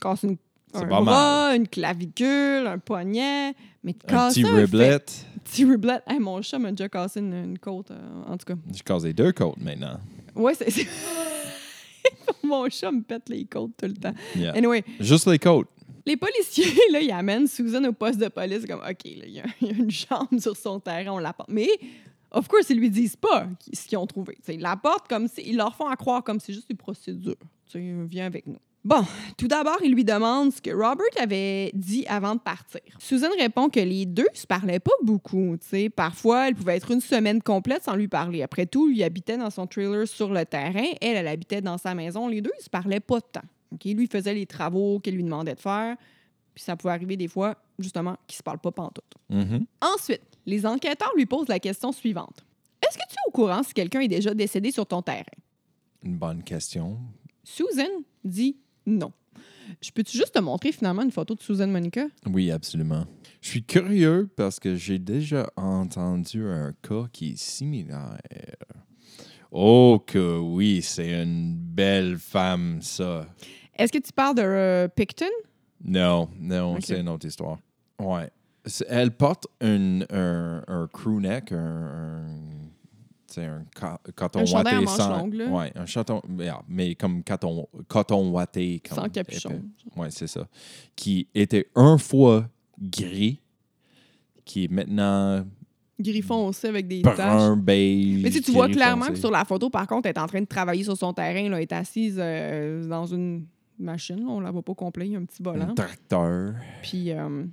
[0.00, 0.36] casses une,
[0.72, 3.54] C'est un pas bras, une clavicule, un poignet.
[3.82, 4.90] Mais Un casser petit un riblet.
[4.92, 6.00] fait- petit riblet.
[6.06, 8.54] Hey, mon chat m'a déjà cassé une, une côte, euh, en tout cas.
[8.72, 9.98] J'ai cassé deux côtes maintenant.
[10.34, 10.70] Ouais, c'est.
[10.70, 10.86] c'est-
[12.42, 14.14] mon chat me pète les côtes tout le temps.
[14.34, 14.52] Yeah.
[14.56, 15.68] Anyway, Juste les côtes.
[16.06, 19.44] Les policiers, là, ils amènent Susan au poste de police, comme, OK, il y, a-
[19.62, 21.50] une jambe sur son terrain, on la porte.
[21.50, 21.68] Mais,
[22.30, 24.36] of course, ils lui disent pas ce qu'ils ont trouvé.
[24.42, 26.76] T'sais, ils la portent comme si, ils leur font à croire comme c'est juste une
[26.76, 27.36] procédure.
[27.70, 28.58] Tu viens avec nous.
[28.84, 29.02] Bon,
[29.38, 32.82] tout d'abord, il lui demande ce que Robert avait dit avant de partir.
[32.98, 35.56] Susan répond que les deux se parlaient pas beaucoup.
[35.58, 35.88] tu sais.
[35.88, 38.42] Parfois, elle pouvait être une semaine complète sans lui parler.
[38.42, 40.84] Après tout, lui habitait dans son trailer sur le terrain.
[41.00, 42.28] Elle, elle habitait dans sa maison.
[42.28, 43.24] Les deux, ils se parlaient pas de
[43.78, 43.90] temps.
[43.90, 43.96] OK?
[43.96, 45.96] Lui, il faisait les travaux qu'elle lui demandait de faire.
[46.54, 49.14] Puis ça pouvait arriver des fois, justement, qu'ils se parlent pas pantoute.
[49.28, 49.66] Mhm.
[49.80, 52.44] Ensuite, les enquêteurs lui posent la question suivante.
[52.82, 55.24] Est-ce que tu es au courant si quelqu'un est déjà décédé sur ton terrain?
[56.02, 56.98] Une bonne question.
[57.42, 57.88] Susan
[58.24, 58.56] dit
[58.86, 59.12] non.
[59.80, 62.06] Je peux-tu juste te montrer finalement une photo de Susan Monica?
[62.26, 63.06] Oui, absolument.
[63.40, 68.18] Je suis curieux parce que j'ai déjà entendu un cas qui est similaire.
[69.50, 73.26] Oh que oui, c'est une belle femme, ça.
[73.76, 75.26] Est-ce que tu parles de euh, Picton?
[75.84, 77.58] Non, non, c'est une autre histoire.
[77.98, 78.30] Ouais.
[78.88, 82.24] Elle porte un, un, un crew neck, un,
[83.36, 83.64] un, un
[84.14, 85.26] coton Un à sans.
[85.26, 85.46] là.
[85.48, 88.80] Ouais, un chanton, yeah, mais comme coton, coton watté.
[88.88, 89.60] Comme Sans capuchon.
[89.96, 90.46] Ouais, c'est ça.
[90.96, 92.48] Qui était un fois
[92.80, 93.40] gris,
[94.46, 95.44] qui est maintenant
[96.00, 97.16] Griffon aussi avec des taches.
[97.16, 98.22] brun, beige.
[98.22, 99.12] Mais tu, sais, tu vois gris clairement foncé.
[99.14, 101.48] que sur la photo, par contre, elle est en train de travailler sur son terrain.
[101.50, 103.46] Là, elle est assise euh, dans une
[103.78, 104.24] machine.
[104.28, 105.06] On la voit pas complet.
[105.06, 105.74] Il y a un petit Un volant.
[105.74, 106.54] tracteur.
[106.82, 107.44] Puis, euh,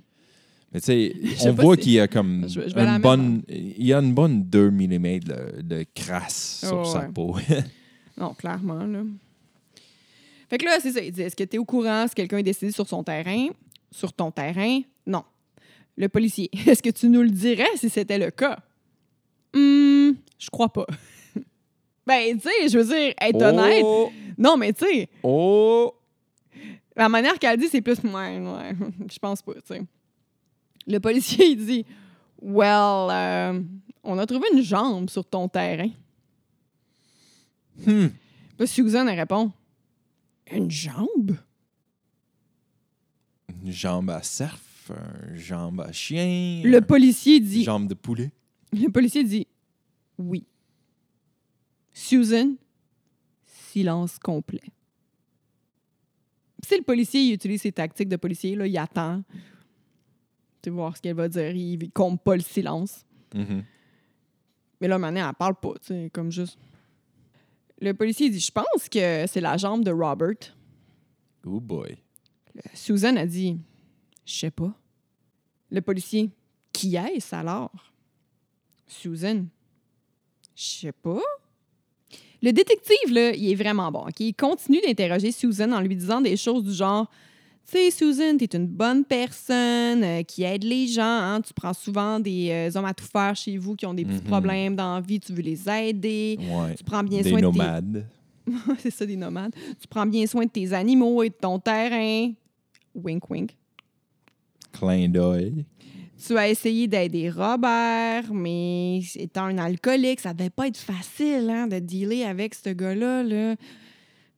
[0.72, 1.14] Mais tu sais,
[1.48, 4.14] on voit si- qu'il y a comme Je- je une bonne, il y a une
[4.14, 7.36] bonne 2 mm de, de crasse sur sa peau.
[8.16, 8.84] non, clairement.
[8.84, 9.02] Là.
[10.48, 11.00] Fait que là, c'est ça.
[11.00, 13.48] Il dit Est-ce que tu es au courant si quelqu'un est décédé sur son terrain?
[13.90, 14.80] Sur ton terrain?
[15.06, 15.24] Non.
[15.96, 18.58] Le policier, est-ce que tu nous le dirais si c'était le cas?
[19.54, 20.86] Hum, je crois pas.
[22.06, 23.82] ben, tu sais, je veux dire, être honnête.
[23.84, 24.10] Oh!
[24.38, 25.92] Non, mais tu sais, Oh!
[26.96, 28.76] La manière qu'elle dit, c'est plus, ouais, ouais,
[29.10, 29.82] je pense pas, tu sais.
[30.86, 31.86] Le policier, il dit,
[32.40, 33.62] well, euh,
[34.02, 35.90] on a trouvé une jambe sur ton terrain.
[37.86, 38.08] Hmm.
[38.58, 39.52] Puis Susan, elle répond,
[40.50, 41.36] une jambe?
[43.64, 44.58] Une jambe à cerf,
[45.30, 48.30] une jambe à chien, Le une policier dit, jambe de poulet.
[48.72, 49.46] le policier dit,
[50.18, 50.44] oui.
[51.94, 52.54] Susan,
[53.46, 54.60] silence complet.
[56.64, 59.22] C'est le policier, il utilise ses tactiques de policier, là, il attend.
[60.62, 63.04] Tu voir ce qu'elle va dire, il compte pas le silence.
[63.34, 63.64] Mhm.
[64.80, 66.58] Mais là, maintenant, elle parle pas, tu sais, comme juste.
[67.80, 70.56] Le policier dit Je pense que c'est la jambe de Robert.
[71.44, 71.96] Oh boy.
[72.74, 73.58] Susan a dit
[74.24, 74.72] Je sais pas.
[75.70, 76.30] Le policier
[76.72, 77.92] Qui est-ce alors?
[78.86, 79.46] Susan
[80.54, 81.20] Je sais pas.
[82.42, 84.00] Le détective, là, il est vraiment bon.
[84.00, 84.18] ok?
[84.20, 87.08] Il continue d'interroger Susan en lui disant des choses du genre
[87.70, 91.02] Tu sais, Susan, t'es une bonne personne euh, qui aide les gens.
[91.04, 91.40] hein.
[91.40, 94.16] Tu prends souvent des euh, hommes à tout faire chez vous qui ont des petits
[94.22, 94.26] Mhm.
[94.28, 95.20] problèmes dans la vie.
[95.20, 96.36] Tu veux les aider.
[96.40, 96.74] Ouais.
[96.74, 97.52] Tu prends bien Des soin de tes...
[97.52, 98.06] nomades.
[98.78, 99.54] c'est ça, des nomades.
[99.80, 102.32] Tu prends bien soin de tes animaux et de ton terrain.
[102.94, 103.56] Wink, wink.
[104.72, 105.64] Clin d'œil.
[106.24, 111.66] Tu as essayé d'aider Robert, mais étant un alcoolique, ça devait pas être facile hein,
[111.66, 113.24] de dealer avec ce gars-là.
[113.24, 113.56] là.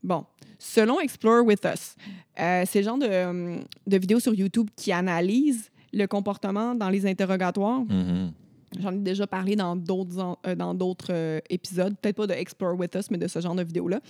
[0.03, 0.25] Bon,
[0.59, 1.97] selon Explore With Us,
[2.41, 6.89] euh, c'est le genre de, euh, de vidéos sur YouTube qui analysent le comportement dans
[6.89, 7.81] les interrogatoires.
[7.81, 8.33] Mhm.
[8.81, 12.79] J'en ai déjà parlé dans d'autres euh, dans d'autres euh, épisodes, peut-être pas de Explore
[12.79, 14.01] With Us, mais de ce genre de vidéo-là.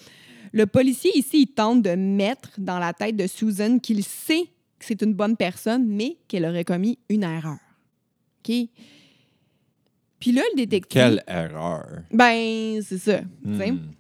[0.53, 4.85] Le policier ici, il tente de mettre dans la tête de Susan qu'il sait que
[4.87, 7.57] c'est une bonne personne, mais qu'elle aurait commis une erreur.
[8.47, 8.69] OK?
[10.21, 11.01] Puis là, le détective...
[11.01, 12.03] Quelle erreur.
[12.11, 13.21] Ben, c'est ça.
[13.45, 13.71] tu sais.
[13.73, 13.95] Hmm.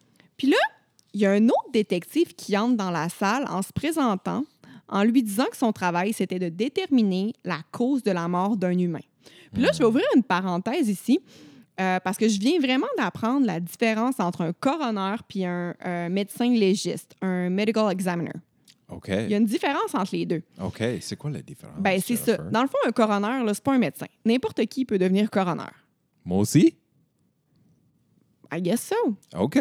[1.15, 4.45] Il y a un autre détective qui entre dans la salle en se présentant,
[4.89, 8.77] en lui disant que son travail, c'était de déterminer la cause de la mort d'un
[8.77, 9.05] humain.
[9.53, 11.21] Puis là, je vais ouvrir une parenthèse ici,
[11.81, 16.09] euh, parce que je viens vraiment d'apprendre la différence entre un coroner puis un euh,
[16.09, 18.33] médecin légiste, un medical examiner.
[18.97, 19.09] OK.
[19.09, 20.43] Il y a une différence entre les deux.
[20.61, 20.83] OK.
[21.01, 21.79] C'est quoi la différence?
[21.79, 22.37] Ben, c'est ça.
[22.37, 24.07] Dans le fond, un coroner, c'est pas un médecin.
[24.25, 25.71] N'importe qui peut devenir coroner.
[26.25, 26.77] Moi aussi?
[28.53, 29.17] I guess so.
[29.39, 29.59] OK.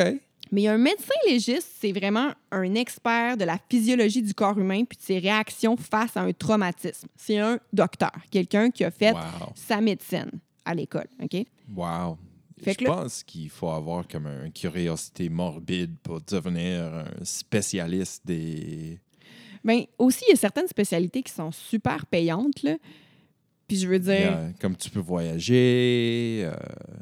[0.51, 4.97] Mais un médecin légiste, c'est vraiment un expert de la physiologie du corps humain puis
[4.97, 7.07] de ses réactions face à un traumatisme.
[7.15, 9.53] C'est un docteur, quelqu'un qui a fait Wow.
[9.55, 10.29] sa médecine
[10.63, 11.43] à l'école, OK?
[11.75, 12.17] Wow.
[12.61, 18.21] Fait je là- pense qu'il faut avoir comme une curiosité morbide pour devenir un spécialiste
[18.25, 18.99] des...
[19.63, 22.75] Bien, aussi, il y a certaines spécialités qui sont super payantes, là.
[23.65, 24.37] Puis je veux dire...
[24.59, 26.41] Comme tu peux voyager.
[26.45, 26.53] euh,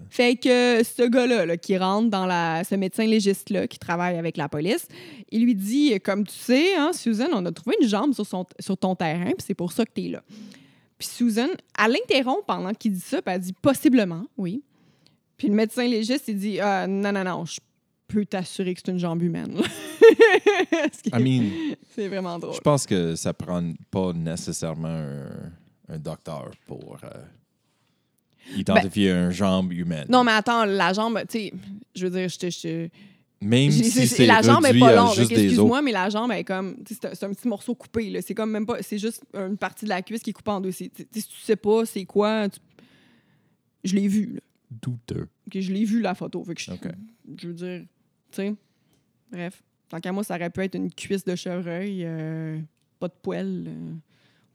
[0.09, 2.63] Fait que ce gars-là, là, qui rentre dans la...
[2.63, 4.87] ce médecin légiste-là, qui travaille avec la police,
[5.31, 8.45] il lui dit, comme tu sais, hein, Susan, on a trouvé une jambe sur, son,
[8.59, 10.23] sur ton terrain, puis c'est pour ça que tu es là.
[10.99, 11.47] Puis Susan,
[11.83, 14.61] elle l'interrompt pendant qu'il dit ça, puis elle dit possiblement, oui.
[15.37, 17.59] Puis le médecin légiste, il dit Ah, non, non, non, je
[18.11, 19.61] peux t'assurer que c'est une jambe humaine.
[21.13, 22.55] I mean, c'est vraiment drôle.
[22.55, 25.51] je pense que ça prend pas nécessairement un,
[25.89, 27.09] un docteur pour euh,
[28.55, 30.05] identifier une jambe humaine.
[30.07, 31.53] Ben, Non, mais attends, la jambe, tu sais,
[31.95, 32.89] je veux dire, je te.
[33.43, 36.77] Même si la jambe est pas longue, excuse-moi, mais la jambe est comme.
[36.85, 38.21] C'est un, petit morceau coupé, là.
[38.21, 38.83] C'est comme même pas.
[38.83, 40.71] C'est juste une partie de la cuisse qui est coupée en deux.
[40.71, 42.59] Si tu sais pas c'est quoi, tu-
[43.83, 44.41] je l'ai vu, là.
[44.69, 45.27] Douteux.
[45.53, 46.43] Je l'ai vu, la photo.
[46.45, 46.71] Fait que je,
[47.37, 47.81] je veux dire,
[48.35, 48.55] sais,
[49.31, 49.63] bref.
[49.89, 52.57] Tant qu'à moi, ça aurait pu être une cuisse de chevreuil, euh,
[52.99, 53.65] pas de poêle.
[53.67, 53.93] euh,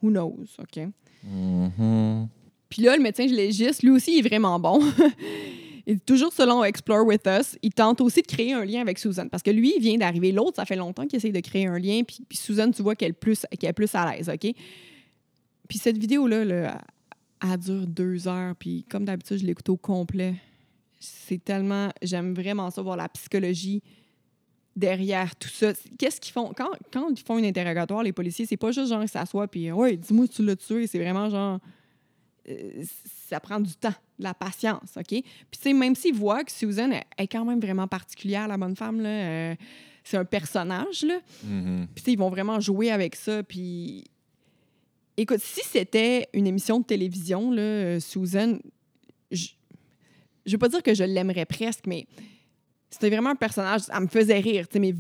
[0.03, 0.89] who knows, OK?
[1.25, 2.29] Mhm.
[2.69, 4.81] Puis là, le médecin légiste, lui aussi, il est vraiment bon.
[5.89, 9.29] Et toujours selon Explore With Us, il tente aussi de créer un lien avec Susan.
[9.29, 10.33] Parce que lui, il vient d'arriver.
[10.33, 12.03] L'autre, ça fait longtemps qu'il essaie de créer un lien.
[12.03, 14.53] Puis, puis Susan, tu vois qu'elle est plus, qu'elle est plus à l'aise, OK?
[15.69, 16.81] Puis cette vidéo-là, là,
[17.41, 18.57] elle dure deux heures.
[18.57, 20.35] Puis comme d'habitude, je l'écoute au complet.
[20.99, 21.91] C'est tellement...
[22.03, 23.83] J'aime vraiment ça, voir la psychologie
[24.75, 25.73] derrière tout ça.
[25.99, 26.53] Qu'est-ce qu'ils font?
[26.55, 29.73] Quand, quand ils font un interrogatoire, les policiers, c'est pas juste genre ils s'assoient puis
[29.73, 30.87] «Ouais, dis-moi tu l'as tué».
[30.89, 31.61] C'est vraiment genre...
[32.49, 32.85] euh,
[33.29, 35.09] ça prend du temps, de la patience, OK?
[35.09, 38.57] Puis, tu sais, même s'ils voient que Susan elle est quand même vraiment particulière, la
[38.57, 39.55] bonne femme, là, euh,
[40.05, 41.19] c'est un personnage, là.
[41.43, 41.89] Mhm.
[41.95, 43.43] Puis, tu sais, ils vont vraiment jouer avec ça.
[43.43, 44.05] Puis,
[45.17, 48.59] écoute, si c'était une émission de télévision, là, euh, Susan,
[49.33, 49.49] je
[50.47, 52.07] je veux pas dire que je l'aimerais presque, mais
[52.91, 53.83] c'était vraiment un personnage.
[53.93, 54.93] Elle me faisait rire, tu sais, mais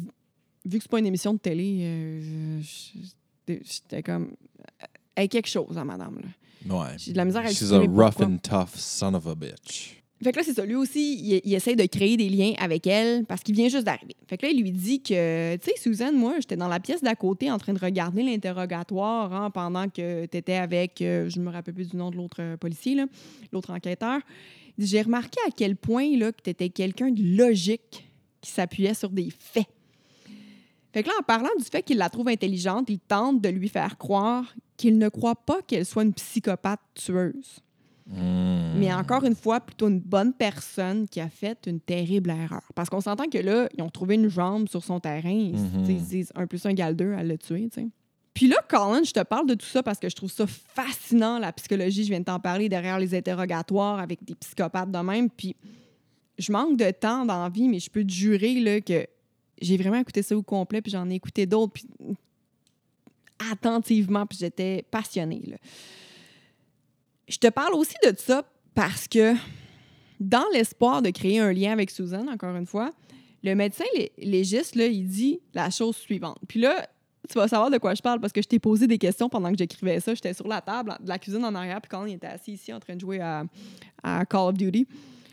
[0.65, 2.61] vu que c'est pas une émission de télé, euh,
[3.47, 4.33] j'étais comme.
[5.15, 6.29] Elle est quelque chose, hein, madame, là.
[6.69, 6.95] Ouais.
[6.99, 10.03] J'ai de la misère à She's a rough and tough son of a bitch.
[10.23, 10.65] Fait que là, c'est ça.
[10.65, 13.85] Lui aussi, il, il essaie de créer des liens avec elle parce qu'il vient juste
[13.85, 14.17] d'arriver.
[14.27, 17.03] Fait que là, il lui dit que, tu sais, Suzanne, moi, j'étais dans la pièce
[17.03, 21.39] d'à côté en train de regarder l'interrogatoire hein, pendant que tu étais avec, euh, je
[21.39, 22.97] me rappelle plus du nom de l'autre euh, policier,
[23.53, 24.21] l'autre enquêteur.
[24.79, 28.11] J'ai remarqué à quel point là, que tu étais quelqu'un de logique
[28.41, 29.67] qui s'appuyait sur des faits.
[30.93, 33.69] Fait que là, en parlant du fait qu'il la trouve intelligente, il tente de lui
[33.69, 37.61] faire croire qu'il ne croit pas qu'elle soit une psychopathe tueuse
[38.09, 38.79] Mm.
[38.79, 42.63] mais encore une fois, plutôt une bonne personne qui a fait une terrible erreur.
[42.75, 45.31] Parce qu'on s'entend que là, ils ont trouvé une jambe sur son terrain.
[45.31, 45.57] Ils
[45.89, 47.69] ils disent un plus un égale deux, elle l'a tué.
[48.37, 51.39] Puis là, Colin, je te parle de tout ça parce que je trouve ça fascinant,
[51.39, 52.05] la psychologie.
[52.05, 55.31] Je viens de t'en parler derrière les interrogatoires avec des psychopathes de même.
[55.31, 55.57] Puis
[56.37, 59.07] je manque de temps dans vie, mais je peux te jurer là, que
[59.59, 61.87] j'ai vraiment écouté ça au complet, puis j'en ai écouté d'autres, puis
[63.51, 65.43] attentivement, puis j'étais passionnée.
[67.27, 68.45] Je te parle aussi de ça
[68.75, 69.35] parce que,
[70.21, 72.91] dans l'espoir de créer un lien avec Susan, encore une fois,
[73.43, 76.39] le médecin lé- légiste, là, il dit la chose suivante.
[76.47, 76.87] Puis là,
[77.27, 79.51] tu vas savoir de quoi je parle parce que je t'ai posé des questions pendant
[79.51, 80.15] que j'écrivais ça.
[80.15, 82.73] J'étais sur la table de la cuisine en arrière, puis quand il était assis ici
[82.73, 83.45] en train de jouer à,
[84.03, 84.87] à Call of Duty.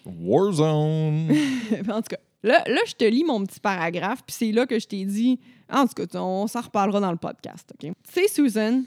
[0.06, 1.32] Warzone.
[1.90, 4.80] en tout cas, là, là, je te lis mon petit paragraphe, puis c'est là que
[4.80, 5.40] je t'ai dit.
[5.72, 7.92] En tout cas, on s'en reparlera dans le podcast, OK?
[7.92, 8.84] Tu sais, Susan,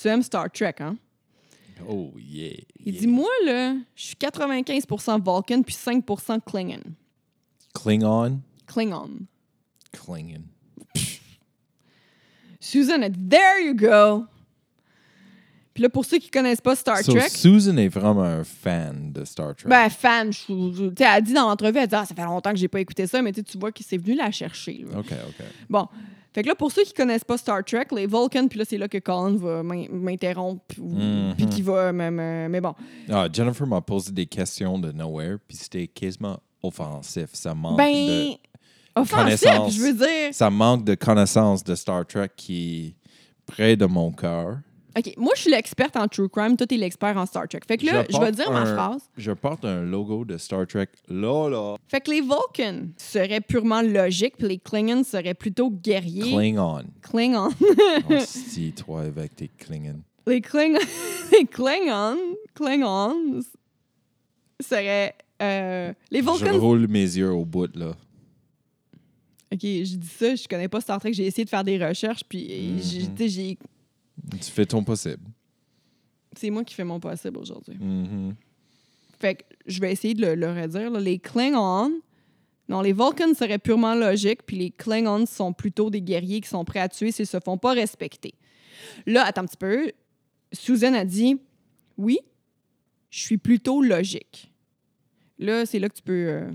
[0.00, 0.96] tu aimes Star Trek, hein?
[1.88, 2.56] oh, yeah.
[2.84, 6.82] Il dit Moi, là, je suis 95% Vulcan puis 5% Klingon.
[7.74, 8.40] Klingon?
[8.66, 9.10] Klingon.
[9.92, 10.42] Klingon.
[12.64, 14.24] Susan, there you go!
[15.74, 19.10] Puis là, pour ceux qui connaissent pas Star So, Trek, Susan est vraiment un fan
[19.12, 19.68] de Star Trek.
[19.70, 22.50] ben, fan, je tu sais, elle dit dans l'entrevue, elle dit Ah, ça fait longtemps
[22.50, 24.84] que j'ai pas écouté ça, mais tu sais, tu vois qu'il s'est venu la chercher.
[24.90, 24.98] là.
[24.98, 25.44] OK, OK.
[25.70, 25.86] Bon.
[26.34, 28.78] Fait que là, pour ceux qui connaissent pas Star Trek, les Vulcans, puis là, c'est
[28.78, 31.34] là que Colin va m'in- m'interrompre, puis Mhm.
[31.36, 32.74] puis qu'il va me, me- Mais bon.
[33.10, 37.30] Ah, Jennifer m'a posé des questions de nowhere, puis c'était quasiment offensif.
[37.32, 38.36] Ça manque Ben, de...
[38.94, 39.74] connaissance.
[39.74, 40.32] je veux dire.
[40.32, 42.94] Ça manque de connaissance de Star Trek qui est
[43.46, 44.58] près de mon cœur.
[44.94, 47.60] OK, moi, je suis l'experte en true crime, toi, t'es l'expert en Star Trek.
[47.66, 49.00] Fait que là, Je vais dire ma un- phrase.
[49.16, 51.76] Je porte un logo de Star Trek là, là.
[51.88, 56.34] Fait que les Vulcans seraient purement logiques, puis les Klingons seraient plutôt guerriers.
[56.34, 56.84] Klingon.
[57.00, 57.48] Klingons.
[58.10, 60.02] Oh, si, toi, avec tes Klingons.
[60.26, 60.78] les Klingons.
[61.32, 62.18] les Klingons.
[62.54, 63.40] Klingons
[64.60, 65.14] seraient.
[65.40, 66.58] euh, les Je Vulcans.
[66.60, 67.92] roule mes yeux au bout, là.
[69.52, 72.22] OK, je dis ça, je connais pas Star Trek, j'ai essayé de faire des recherches,
[72.28, 73.16] puis Mhm.
[73.16, 73.58] sais, j'ai-
[74.40, 75.22] Tu fais ton possible.
[76.36, 77.76] c'est moi qui fais mon possible aujourd'hui.
[77.78, 78.34] Mhm.
[79.18, 80.90] Fait que je vais essayer de le, le redire.
[80.90, 80.98] là.
[81.00, 81.92] Les Klingons,
[82.68, 86.64] non, les Vulcans seraient purement logiques, puis les Klingons sont plutôt des guerriers qui sont
[86.64, 88.32] prêts à tuer s'ils se font pas respecter.
[89.06, 89.92] Là, attends un petit peu.
[90.52, 91.36] Susan a dit
[91.98, 92.18] Oui,
[93.10, 94.50] je suis plutôt logique.
[95.38, 96.26] Là, c'est là que tu peux.
[96.28, 96.50] euh,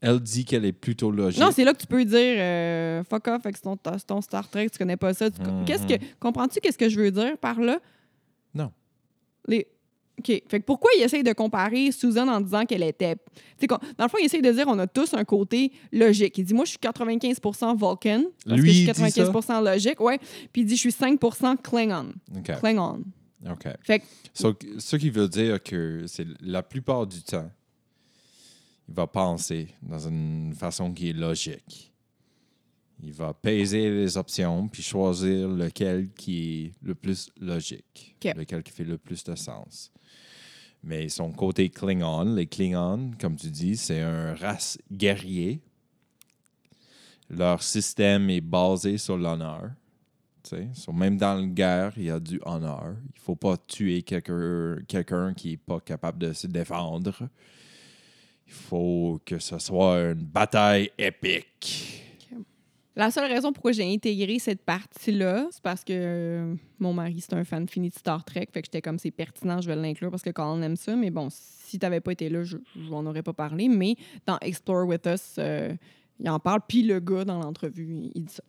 [0.00, 1.40] Elle dit qu'elle est plutôt logique.
[1.40, 4.70] Non, c'est là que tu peux dire euh, fuck off avec ton, ton Star Trek,
[4.70, 5.30] tu connais pas ça.
[5.30, 5.64] Tu Mhm.
[5.64, 7.78] Qu'est-ce que comprends-tu qu'est-ce que je veux dire par là?
[8.54, 8.70] Non.
[9.46, 9.66] Les
[10.20, 13.14] OK, fait que pourquoi il essaye de comparer Susan en disant qu'elle était
[13.68, 16.36] dans le fond, il essaye de dire on a tous un côté logique.
[16.38, 19.32] Il dit moi je suis 95% Vulcan parce Lui, que je suis il dit ça?
[19.60, 20.18] 95% logique, ouais.
[20.52, 22.12] Puis il dit je suis 5% Klingon.
[22.36, 22.58] OK.
[22.60, 23.02] Klingon.
[23.48, 23.68] OK.
[23.82, 27.48] Fait que So, ce qui veut dire que c'est la plupart du temps,
[28.88, 31.92] il va penser dans une façon qui est logique.
[33.02, 38.72] Il va peser les options puis choisir lequel qui est le plus logique, lequel qui
[38.72, 39.92] fait le plus de sens.
[40.82, 45.60] Mais son côté Klingon, les Klingons, comme tu dis, c'est un race guerrier.
[47.28, 49.70] Leur système est basé sur l'honneur.
[50.74, 52.96] So, même dans la guerre, il y a du honneur.
[53.14, 57.28] Il faut pas tuer quelqu'un quelqu'un qui est pas capable de se défendre.
[58.48, 62.02] Il faut que ce soit une bataille épique.
[62.96, 67.34] La seule raison pourquoi j'ai intégré cette partie-là, c'est parce que euh, mon mari, c'est
[67.34, 68.48] un fan fini de Star Trek.
[68.52, 70.96] Fait que j'étais comme, c'est pertinent, je vais l'inclure parce que Colin aime ça.
[70.96, 73.68] Mais bon, si t'avais pas été là, je n'en aurais pas parlé.
[73.68, 73.94] Mais
[74.26, 75.74] dans Explore With Us, euh,
[76.18, 76.62] il en parle.
[76.66, 78.42] Puis le gars, dans l'entrevue, il, dit ça.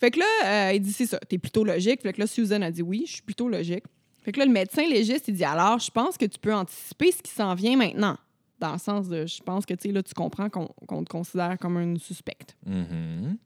[0.00, 2.02] Fait que là, euh, il dit, c'est ça, t'es plutôt logique.
[2.02, 3.84] Fait que là, Susan a dit, oui, je suis plutôt logique.
[4.24, 7.12] Fait que là, le médecin légiste, il dit, alors, je pense que tu peux anticiper
[7.12, 8.16] ce qui s'en vient maintenant.
[8.58, 11.98] Dans le sens de, je pense que, là, tu comprends qu'on te considère comme une
[11.98, 12.56] suspecte.
[12.64, 13.36] Mhm.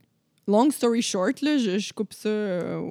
[0.46, 2.90] Long story short, là, je, je coupe ça euh,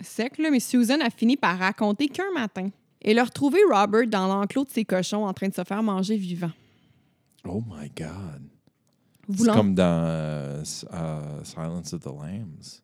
[0.00, 2.68] sec, là, mais Susan a fini par raconter qu'un matin,
[3.00, 6.16] elle a retrouvé Robert dans l'enclos de ses cochons en train de se faire manger
[6.16, 6.52] vivant.
[7.44, 8.42] Oh my God.
[9.34, 12.82] C'est comme dans euh, euh, Silence of the Lambs.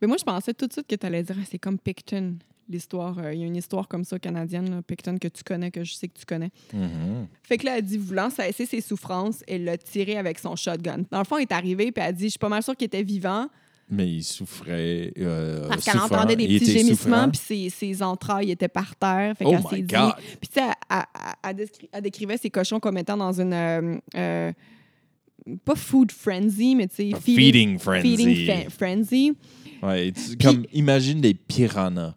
[0.00, 2.36] Mais moi, je pensais tout de suite que tu allais dire, Ah, c'est comme Picton,
[2.68, 3.18] l'histoire.
[3.18, 5.84] euh, Il y a une histoire comme ça canadienne, là, Picton, que tu connais, que
[5.84, 6.50] je sais que tu connais.
[6.72, 7.26] Mhm.
[7.42, 11.04] Fait que là, elle dit, voulant cesser ses souffrances, elle l'a tiré avec son shotgun.
[11.10, 12.86] Dans le fond, elle est arrivée, puis elle dit, je suis pas mal sûre qu'il
[12.86, 13.48] était vivant,
[13.90, 15.12] Mais il souffrait.
[15.18, 19.34] euh, parce qu'elle entendait des petits gémissements, puis ses, ses entrailles étaient par terre.
[19.36, 19.94] Fait Oh qu'elle my dit...
[19.94, 20.12] God!
[20.40, 23.54] Puis tu sais, elle, elle- elle décri- elle décrivait ses cochons comme étant dans une...
[24.16, 24.52] euh,
[25.64, 28.16] pas food frenzy, mais tu sais, feeding frenzy.
[28.16, 29.32] feeding frenzy.
[29.82, 32.14] Ouais, tu- comme, imagine des piranhas.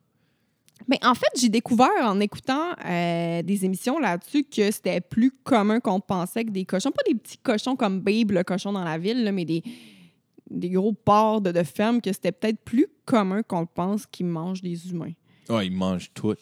[0.91, 5.80] Mais en fait, j'ai découvert en écoutant euh, des émissions là-dessus que c'était plus commun
[5.80, 6.91] qu'on pensait que des cochons.
[6.91, 9.63] Pas des petits cochons comme Babe, le cochon dans la ville, là, mais des,
[10.51, 14.91] gros porcs de, ferme, que c'était peut-être plus commun qu'on le pense qu'ils mangent des
[14.91, 15.13] humains.
[15.47, 16.36] Ouais, ils mangent tout.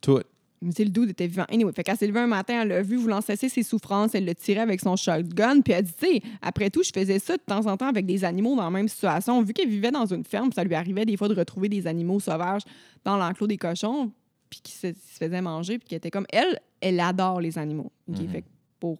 [0.00, 0.22] Tout.
[0.64, 1.44] Le dude était vivant.
[1.48, 4.24] Anyway, fait qu'elle s'est levée un matin, elle l'a vu voulant cesser ses souffrances, elle
[4.24, 7.36] le tirait avec son shotgun, puis elle dit, tu sais, après tout, je faisais ça
[7.36, 9.42] de temps en temps avec des animaux dans la même situation.
[9.42, 12.20] Vu qu'elle vivait dans une ferme, ça lui arrivait des fois de retrouver des animaux
[12.20, 12.62] sauvages
[13.04, 14.10] dans l'enclos des cochons,
[14.48, 17.92] puis qui se, se faisaient manger, puis qui était comme, elle, elle adore les animaux.
[18.08, 18.28] Mhm.
[18.28, 18.44] Fait
[18.80, 18.98] pour,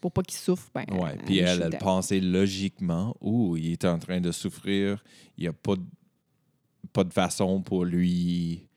[0.00, 3.98] pour pas qu'ils souffrent, ben, elle puis elle, elle pensait logiquement, oh, il est en
[3.98, 5.02] train de souffrir,
[5.38, 5.84] il n'y a pas de,
[6.92, 8.68] pas de façon pour lui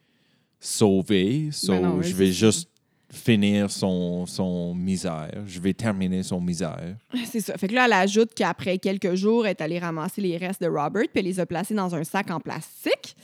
[0.60, 2.32] sauver, so Ben non, je vais ça.
[2.32, 2.70] juste
[3.10, 6.98] finir son, son misère, je vais terminer son misère.
[7.26, 7.58] C'est ça.
[7.58, 10.68] Fait que là, elle ajoute qu'après quelques jours, elle est allée ramasser les restes de
[10.68, 13.16] Robert, puis elle les a placés dans un sac en plastique.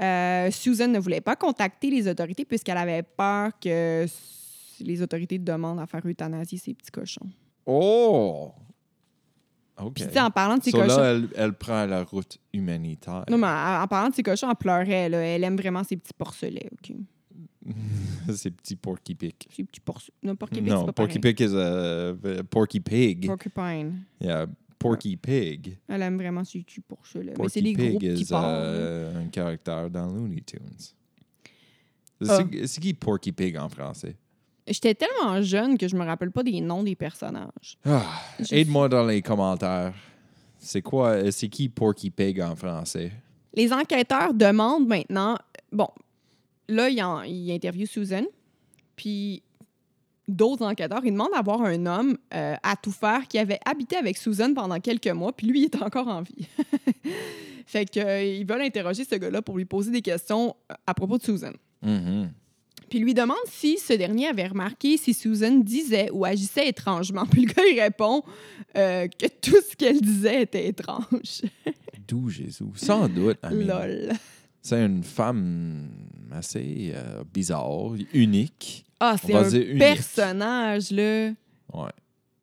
[0.00, 4.06] Euh, Susan ne voulait pas contacter les autorités puisqu'elle avait peur que
[4.80, 7.28] les autorités demandent à faire euthanasier ces petits cochons.
[7.64, 8.52] Oh!
[9.78, 9.94] OK.
[9.94, 10.96] Puis, tu sais, en parlant de So cochons.
[10.96, 13.24] là, elle, elle prend la route humanitaire.
[13.30, 15.08] Non, mais en, parlant de ces cochons, elle pleurait.
[15.08, 15.18] Là.
[15.18, 16.70] Elle aime vraiment ces petits porcelets.
[16.72, 16.96] OK?
[18.32, 19.34] Ces petits Porky Pig.
[19.50, 20.14] Ces petits porcelets.
[20.22, 21.18] Non, Porky Pig, Non, Porky.
[21.18, 22.14] Pig is a
[22.48, 23.26] Porky Pig.
[23.26, 24.04] Porcupine.
[24.20, 24.46] Yeah,
[24.78, 25.78] Porky Pig.
[25.88, 27.34] Elle aime vraiment ces petits porcelets.
[27.38, 30.94] mais c'est Porky gros Pig is euh, un caractère dans Looney Tunes.
[32.26, 32.38] Ah.
[32.66, 34.16] C'est qui Porky Pig en français?
[34.68, 37.78] J'étais tellement jeune que je me rappelle pas des noms des personnages.
[37.84, 38.02] Ah,
[38.50, 39.92] Aide-moi dans les commentaires.
[40.58, 43.12] C'est quoi, euh, c'est qui Porky Pig en français?
[43.54, 45.38] Les enquêteurs demandent maintenant.
[45.70, 45.88] Bon,
[46.68, 48.24] là, ils, en- ils interviewent Susan,
[48.96, 49.42] puis
[50.26, 54.16] d'autres enquêteurs, ils demandent d'avoir un homme euh, à tout faire qui avait habité avec
[54.16, 56.48] Susan pendant quelques mois, puis lui, il est encore en vie.
[57.66, 61.22] fait que, euh, veulent interroger ce gars-là pour lui poser des questions à propos de
[61.22, 61.52] Susan.
[61.82, 62.32] Mhm.
[62.88, 67.26] Puis lui demande si ce dernier avait remarqué si Susan disait ou agissait étrangement.
[67.30, 68.22] Puis le gars, il répond
[68.76, 71.42] euh, que tout ce qu'elle disait était étrange.
[72.08, 72.64] D'où Jésus?
[72.76, 73.38] Sans doute.
[73.42, 74.12] I mean, Lol.
[74.62, 75.88] C'est une femme
[76.32, 78.84] assez euh, bizarre, unique.
[78.98, 81.30] Ah, c'est un personnage, là.
[81.72, 81.90] Ouais.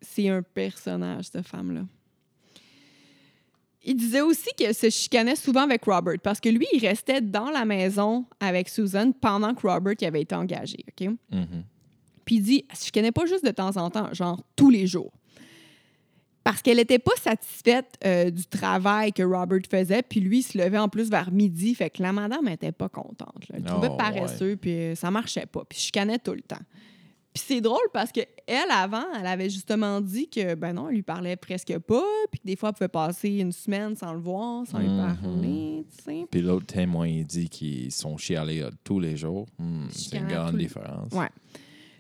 [0.02, 1.82] C'est un personnage, cette femme-là.
[3.86, 7.50] Il disait aussi qu'elle se chicanait souvent avec Robert parce que lui, il restait dans
[7.50, 10.78] la maison avec Susan pendant que Robert y avait été engagé.
[10.90, 11.10] OK?
[11.32, 11.64] Mhm.
[12.24, 15.12] Puis il dit, se chicanait pas juste de temps en temps, genre tous les jours.
[16.46, 20.58] Parce qu'elle n'était pas satisfaite euh, du travail que Robert faisait, puis lui, il se
[20.58, 23.48] levait en plus vers midi, fait que la madame n'était pas contente.
[23.50, 23.56] là.
[23.56, 26.60] Elle le trouvait Oh, paresseux, puis euh, ça marchait pas, puis chicanait tout le temps.
[27.34, 30.96] Puis c'est drôle parce que elle avant, elle avait justement dit que ben non, elle
[30.96, 34.20] lui parlait presque pas, puis que des fois elle pouvait passer une semaine sans le
[34.20, 34.98] voir, sans lui Mhm.
[34.98, 36.28] parler, tu sais.
[36.30, 39.48] Puis l'autre témoin, il dit qu'ils sont chialés tous les jours.
[39.58, 41.12] Hmm, c'est une grande différence.
[41.14, 41.30] Ouais.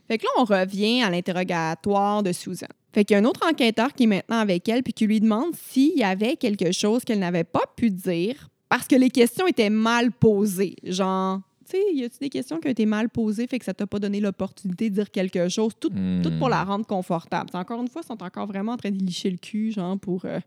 [0.07, 2.67] Fait que là, on revient à l'interrogatoire de Susan.
[2.93, 5.19] Fait qu'il y a un autre enquêteur qui est maintenant avec elle puis qui lui
[5.19, 9.47] demande s'il y avait quelque chose qu'elle n'avait pas pu dire parce que les questions
[9.47, 10.75] étaient mal posées.
[10.83, 13.73] Genre, tu sais, y a-tu des questions qui ont été mal posées fait que ça
[13.73, 16.21] t'a pas donné l'opportunité de dire quelque chose, tout, Hmm.
[16.21, 17.49] tout pour la rendre confortable.
[17.49, 19.97] T'sais, encore une fois, ils sont encore vraiment en train de licher le cul, genre,
[19.99, 20.39] pour euh,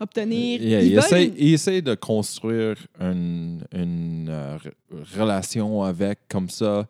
[0.00, 0.60] obtenir...
[0.62, 6.48] Yeah, ils essaie, une- il essaie de construire une, une, euh, re- relation avec, comme
[6.50, 6.86] ça,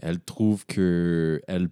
[0.00, 1.68] elle trouve que elle,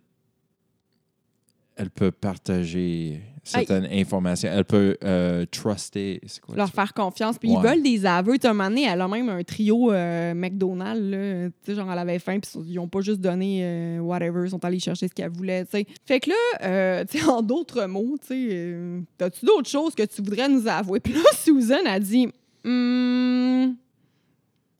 [1.76, 4.48] elle peut partager certaines informations.
[4.52, 6.20] Elle peut euh, truster.
[6.26, 7.38] C'est quoi leur faire confiance.
[7.38, 7.56] Puis Ouais.
[7.58, 8.38] ils veulent des aveux.
[8.38, 11.00] Tu moment donné, elle a même un trio euh, McDonald's.
[11.10, 11.48] Là.
[11.48, 14.50] Tu sais, genre, elle avait faim, puis ils ont pas juste donné euh, whatever, ils
[14.50, 15.64] sont allés chercher ce qu'elle voulait.
[15.64, 15.86] tu sais.
[16.06, 19.94] Fait que là, euh, tu sais, en d'autres mots, tu sais, euh, t'as-tu d'autres choses
[19.94, 21.00] que tu voudrais nous avouer?
[21.00, 22.28] Puis là, Susan a dit
[22.64, 23.72] Hmm,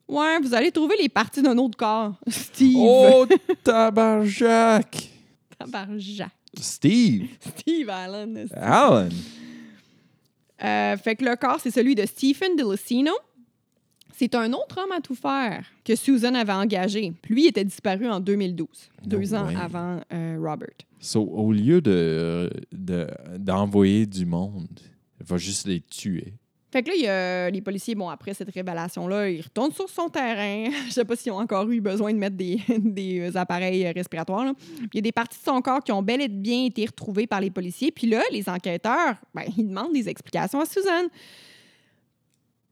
[0.08, 2.76] Ouais, vous allez trouver les parties d'un autre corps, Steve.
[2.78, 3.26] Oh,
[3.64, 5.08] tabarjac!
[5.58, 6.28] Tabarnak.
[6.59, 7.28] Steve!
[7.59, 8.46] Steve Allen.
[8.55, 9.09] Alan!
[10.62, 13.12] Euh, fait que le corps, c'est celui de Stephen DeLucino.
[14.14, 17.12] C'est un autre homme à tout faire que Susan avait engagé.
[17.28, 18.68] Lui, il était disparu en 2012,
[19.05, 20.68] deux ans avant euh, Robert.
[21.00, 24.68] So, au lieu de, de- d'envoyer du monde,
[25.18, 26.34] elle va juste les tuer.
[26.72, 29.88] Fait que là, il y a les policiers, bon, après cette révélation-là, ils retournent sur
[29.90, 30.70] son terrain.
[30.86, 34.46] Je sais pas s'ils ont encore eu besoin de mettre des, des appareils respiratoires.
[34.46, 34.54] là.
[34.54, 36.86] Puis il y a des parties de son corps qui ont bel et bien été
[36.86, 37.92] retrouvées par les policiers.
[37.92, 41.08] Puis là, les enquêteurs, ben, ils demandent des explications à Suzanne.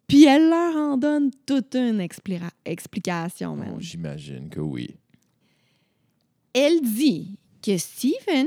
[0.09, 3.74] Puis elle leur en donne toute une expli- explication, man.
[3.76, 4.96] Oh, J'imagine que oui.
[6.53, 8.46] Elle dit que Stephen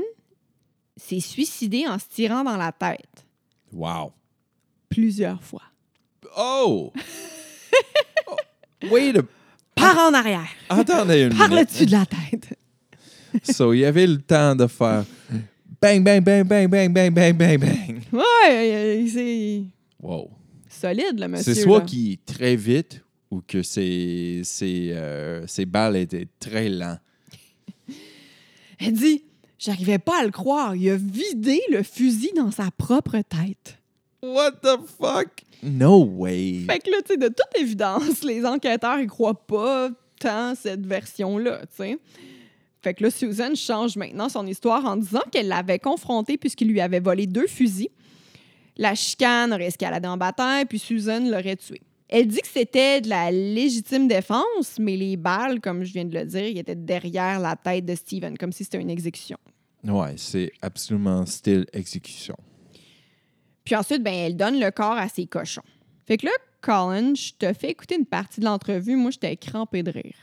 [0.96, 3.24] s'est suicidé en se tirant dans la tête
[3.72, 4.12] Wow.
[4.94, 5.62] Plusieurs fois.
[6.36, 6.92] Oh!
[8.28, 8.36] oh
[8.90, 9.22] wait a...
[9.74, 11.70] Par en arrière, Attendez une par le minute.
[11.70, 12.58] dessus de la tête.
[13.42, 15.04] So, il y avait le temps de faire
[15.82, 18.00] bang, bang, bang, bang, bang, bang, bang, bang, bang.
[18.12, 19.64] Ouais, c'est
[20.00, 20.30] Wow.
[20.68, 21.52] solide, le monsieur.
[21.54, 26.68] C'est soit qu'il est très vite ou que ses, ses, euh, ses balles étaient très
[26.68, 26.98] lents.
[28.78, 29.24] Elle dit
[29.58, 30.76] J'arrivais pas à le croire.
[30.76, 33.78] Il a vidé le fusil dans sa propre tête.
[34.24, 35.42] What the fuck?
[35.62, 36.64] No way.
[36.66, 40.86] Fait que là, tu sais, de toute évidence, les enquêteurs, ils croient pas tant cette
[40.86, 41.98] version-là, tu sais.
[42.80, 46.80] Fait que là, Susan change maintenant son histoire en disant qu'elle l'avait confronté puisqu'il lui
[46.80, 47.88] avait volé deux fusils.
[48.76, 51.80] La chicane aurait escaladé en bataille, puis Susan l'aurait tué.
[52.08, 56.14] Elle dit que c'était de la légitime défense, mais les balles, comme je viens de
[56.14, 59.38] le dire, ils étaient derrière la tête de Steven, comme si c'était une exécution.
[59.84, 62.36] Ouais, c'est absolument style exécution.
[63.64, 65.62] Puis ensuite, ben, elle donne le corps à ses cochons.
[66.06, 68.96] Fait que là, Colin, je te fais écouter une partie de l'entrevue.
[68.96, 70.16] Moi, j'étais crampée de rire.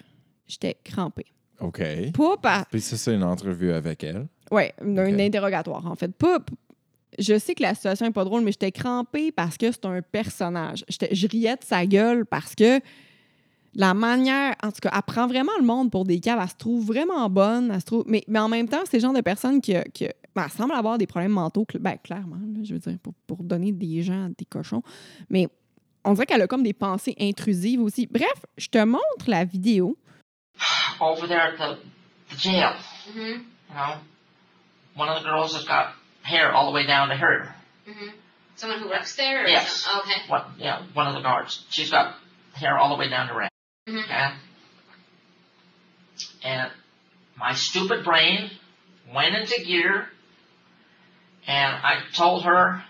[0.47, 1.25] J'étais crampée.
[1.59, 1.81] OK.
[2.13, 2.65] Pas par.
[2.67, 4.27] Puis ça, c'est une entrevue avec elle?
[4.51, 6.09] Ouais, un interrogatoire, en fait.
[6.15, 6.39] Pas.
[7.19, 10.01] Je sais que la situation est pas drôle, mais j'étais crampée parce que c'est un
[10.01, 10.83] personnage.
[10.89, 12.79] Je riais de sa gueule parce que
[13.75, 14.55] la manière.
[14.63, 16.39] En tout cas, elle prend vraiment le monde pour des caves.
[16.41, 17.71] Elle se trouve vraiment bonne.
[17.73, 19.83] Elle se trouve, mais, mais en même temps, c'est le genre de personne qui, a-
[19.83, 21.65] qui a- ben, elle semble avoir des problèmes mentaux.
[21.69, 24.81] cl- Ben, clairement, là, je veux dire, pour, pour donner des gens à des cochons.
[25.29, 25.47] Mais
[26.03, 28.07] on dirait qu'elle a comme des pensées intrusives aussi.
[28.07, 29.97] Bref, je te montre la vidéo.
[31.01, 31.77] over there at the,
[32.29, 32.73] the jail.
[33.09, 33.19] Mm-hmm.
[33.19, 33.95] You know,
[34.95, 37.53] one of the girls has got hair all the way down to her.
[37.87, 38.09] Mm-hmm.
[38.55, 39.45] Someone who works there?
[39.45, 39.47] Or?
[39.47, 39.87] Yes.
[39.91, 40.21] oh, okay.
[40.27, 40.47] What?
[40.59, 41.65] Yeah, one of the guards.
[41.71, 42.15] She's got
[42.53, 43.47] hair all the way down to her.
[43.89, 44.03] Mhm.
[44.03, 44.27] Okay.
[46.43, 46.71] And
[47.37, 48.51] my stupid brain
[49.13, 50.07] went into gear,
[51.47, 52.83] and I told her,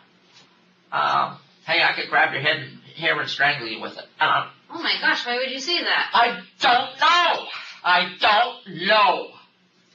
[0.91, 4.81] uh, "Hey, I could grab your head, hair, and strangle you with it." Uh, Oh
[4.81, 6.09] my gosh, why would you say that?
[6.13, 7.47] I don't know.
[7.83, 9.27] I don't know.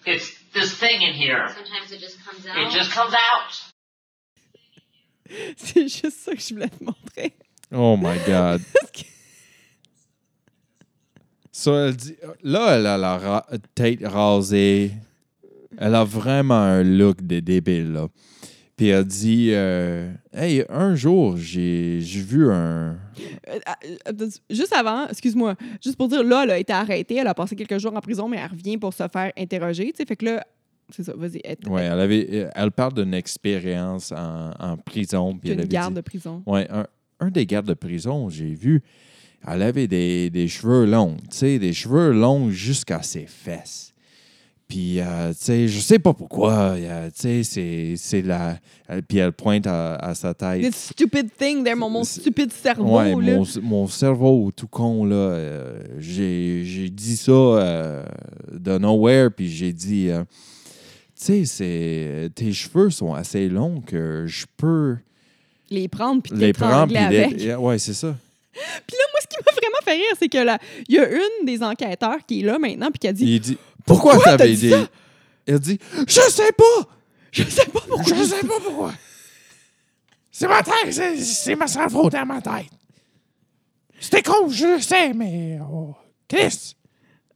[0.04, 1.48] It's this thing in here.
[1.54, 2.58] Sometimes it just comes out.
[2.58, 3.62] It just comes out.
[5.56, 7.32] C'est juste ça que je voulais te montrer.
[7.72, 8.62] Oh my God.
[8.74, 9.06] Parce que-
[11.52, 14.92] Ça, elle dit, là, elle a la ra- tête rasée.
[15.78, 18.08] Elle a vraiment un look de débile, là.
[18.76, 22.98] Puis elle dit, euh, hey, un jour, j'ai vu un.
[23.48, 23.58] Euh,
[24.08, 27.56] euh, juste avant, excuse-moi, juste pour dire, là, elle a été arrêtée, elle a passé
[27.56, 30.26] quelques jours en prison, mais elle revient pour se faire interroger, tu sais, fait que
[30.26, 30.46] là,
[30.90, 35.36] c'est ça, vas-y, Ouais, elle avait, elle parle d'une expérience en, en prison.
[35.38, 36.42] Puis elle une avait garde dit- de prison.
[36.46, 36.86] Un,
[37.18, 38.82] un des gardes de prison, j'ai vu,
[39.48, 43.94] elle avait des, des cheveux longs, tu sais, des cheveux longs jusqu'à ses fesses.
[44.68, 48.58] Puis, euh, tu sais, je sais pas pourquoi, euh, tu sais, c'est- c'est la...
[48.88, 50.60] elle- Puis elle pointe à, à sa tête.
[50.60, 53.14] This stupid thing there, mon, mon stupide cerveau, Ouais, là.
[53.36, 58.04] mon, mon cerveau tout con, là, euh, j'ai j'ai dit ça euh,
[58.52, 60.64] de nowhere, puis j'ai dit, euh, tu
[61.14, 64.96] sais, c'est- tes cheveux sont assez longs que je peux
[65.70, 66.92] Les prendre puis les prendre.
[66.92, 66.96] puis
[67.46, 67.54] les-.
[67.54, 68.16] Ouais, c'est ça.
[68.52, 70.58] Puis là, moi, ce qui m'a vraiment fait rire, c'est que là,
[70.88, 73.40] il y a une des enquêteurs qui est là maintenant puis qui a dit Il
[73.40, 74.72] dit Pourquoi, Pourquoi t'as t'avais dit?
[75.46, 76.88] Il dit Je sais pas
[77.32, 78.14] Je sais pas pourquoi.
[78.16, 78.92] Je sais pas pourquoi.
[80.30, 82.66] C'est ma tête, c'est- c'est ma cerveau dans ma tête.
[84.00, 85.58] C'était con, je le sais, mais.
[85.70, 85.94] Oh,
[86.28, 86.74] Chris,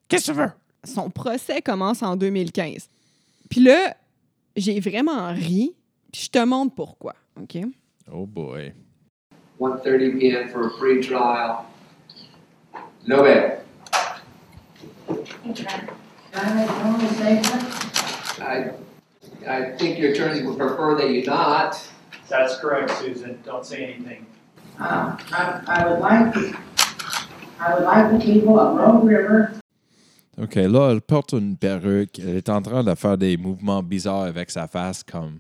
[0.09, 0.51] qu'est-ce que tu veux?
[0.85, 2.89] Son procès commence en 2015.
[3.49, 3.97] Puis là,
[4.57, 5.75] j'ai vraiment ri,
[6.13, 7.59] puis je te montre pourquoi, OK?
[8.13, 8.75] Oh boy.
[9.61, 10.49] 1.30 p.m.
[10.49, 11.65] for a pre-trial.
[13.07, 13.23] No
[16.33, 17.43] bail.
[18.41, 18.71] I,
[19.47, 21.77] I think your attorney would prefer that you not.
[22.29, 23.39] That's correct, Susan.
[23.45, 24.27] Don't say anything.
[24.79, 26.35] Uh, I, I would like,
[27.59, 29.53] I would like the people of Rogue River
[30.41, 32.19] OK, là, elle porte une perruque.
[32.19, 35.39] Elle est en train de faire des mouvements bizarres avec sa face, comme.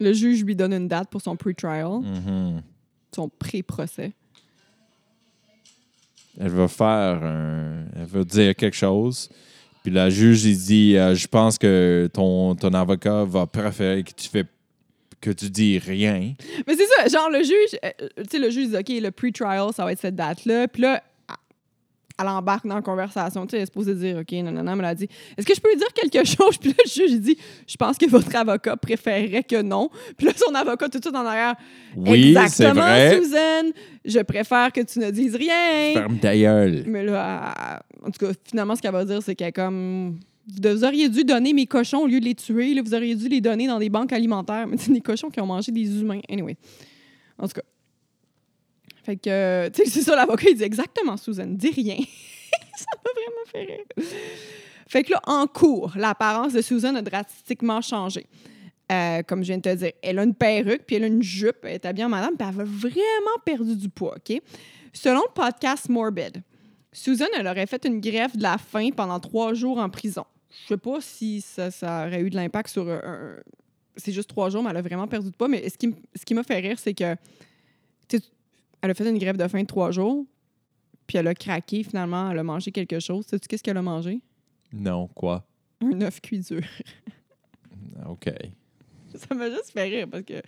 [0.00, 2.62] Le juge lui donne une date pour son pre-trial, Mhm.
[3.14, 4.12] son pré-procès.
[6.40, 7.84] Elle va faire un.
[7.96, 9.28] Elle va dire quelque chose.
[9.88, 14.12] Puis la juge, il dit euh, Je pense que ton, ton avocat va préférer que
[14.14, 14.44] tu, fais,
[15.18, 16.34] que tu dis rien.
[16.66, 19.72] Mais c'est ça, genre le juge, euh, tu sais, le juge dit, OK, le pre-trial,
[19.74, 20.68] ça va être cette date-là.
[20.68, 21.02] Puis là,
[22.20, 23.46] elle embarque dans la conversation.
[23.46, 25.46] Tu sais, elle est supposée dire, OK, non, non, non, mais elle a dit, est-ce
[25.46, 26.58] que je peux lui dire quelque chose?
[26.58, 29.90] Puis là, le juge, il dit, je pense que votre avocat préférerait que non.
[30.16, 31.54] Puis là, son avocat, tout de suite en arrière,
[31.96, 33.20] Oui, exactement, vrai.
[33.20, 33.70] Susan,
[34.04, 35.92] je préfère que tu ne dises rien.
[35.94, 36.84] Ferme ta gueule.
[36.86, 40.18] Mais là, en tout cas, finalement, ce qu'elle va dire, c'est qu'elle est comme.
[40.62, 42.72] Vous auriez dû donner mes cochons au lieu de les tuer.
[42.72, 42.80] là.
[42.82, 44.66] vous auriez dû les donner dans des banques alimentaires.
[44.66, 46.20] Mais c'est des cochons qui ont mangé des humains.
[46.28, 46.56] Anyway.
[47.38, 47.62] En tout cas.
[49.08, 51.96] Fait que, euh, tu sais, c'est ça, l'avocat, il dit exactement, Susan, dis rien.
[52.76, 54.08] ça m'a vraiment fait rire.
[54.86, 58.26] Fait que là, en cours, l'apparence de Susan a drastiquement changé.
[58.92, 61.22] Euh, comme je viens de te dire, elle a une perruque, puis elle a une
[61.22, 64.42] jupe, elle est habillée en madame, puis elle a vraiment perdu du poids, OK?
[64.92, 66.42] Selon le podcast Morbid,
[66.92, 70.24] Susan, elle aurait fait une greffe de la faim pendant trois jours en prison.
[70.64, 73.36] Je sais pas si ça, ça aurait eu de l'impact sur un-
[73.96, 75.48] C'est juste trois jours, mais elle a vraiment perdu de poids.
[75.48, 77.16] Mais ce qui, ce qui m'a fait rire, c'est que...
[78.80, 80.24] Elle a fait une greffe de faim de trois jours,
[81.06, 83.26] puis elle a craqué finalement, elle a mangé quelque chose.
[83.26, 84.20] Sais-tu qu'est-ce qu'elle a mangé?
[84.72, 85.46] Non, quoi?
[85.80, 86.62] Un œuf cuit dur.
[88.06, 88.30] OK.
[89.14, 90.40] Ça m'a juste fait rire parce que...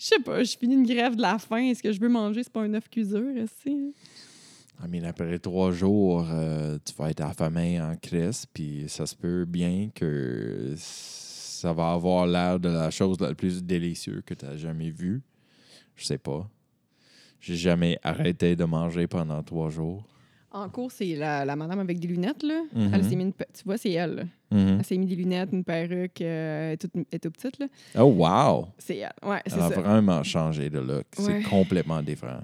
[0.00, 1.64] Je sais pas, je finis une greffe de la faim.
[1.64, 2.44] Est-ce que je veux manger?
[2.44, 3.92] C'est pas un œuf cuit dur, aussi?
[4.80, 9.16] I mean, après trois jours, euh, tu vas être affamé en crise, puis ça se
[9.16, 14.46] peut bien que ça va avoir l'air de la chose la plus délicieuse que tu
[14.46, 15.20] as jamais vue.
[15.96, 16.48] Je sais pas.
[17.40, 20.02] J'ai jamais arrêté de manger pendant trois jours.
[20.50, 22.62] En cours, c'est la, la madame avec des lunettes, là.
[22.74, 22.90] Mhm.
[22.94, 24.22] Elle s'est mis une Tu vois, c'est elle, là.
[24.50, 24.76] Mhm.
[24.78, 27.66] Elle s'est mis des lunettes, une perruque, euh, elle est toute, toute petite, là.
[27.98, 28.68] Oh, wow!
[28.78, 29.12] C'est elle.
[29.22, 29.80] Ouais, c'est Elle a ça.
[29.80, 31.04] vraiment changé de look.
[31.18, 31.24] Ouais.
[31.24, 32.40] C'est complètement différent.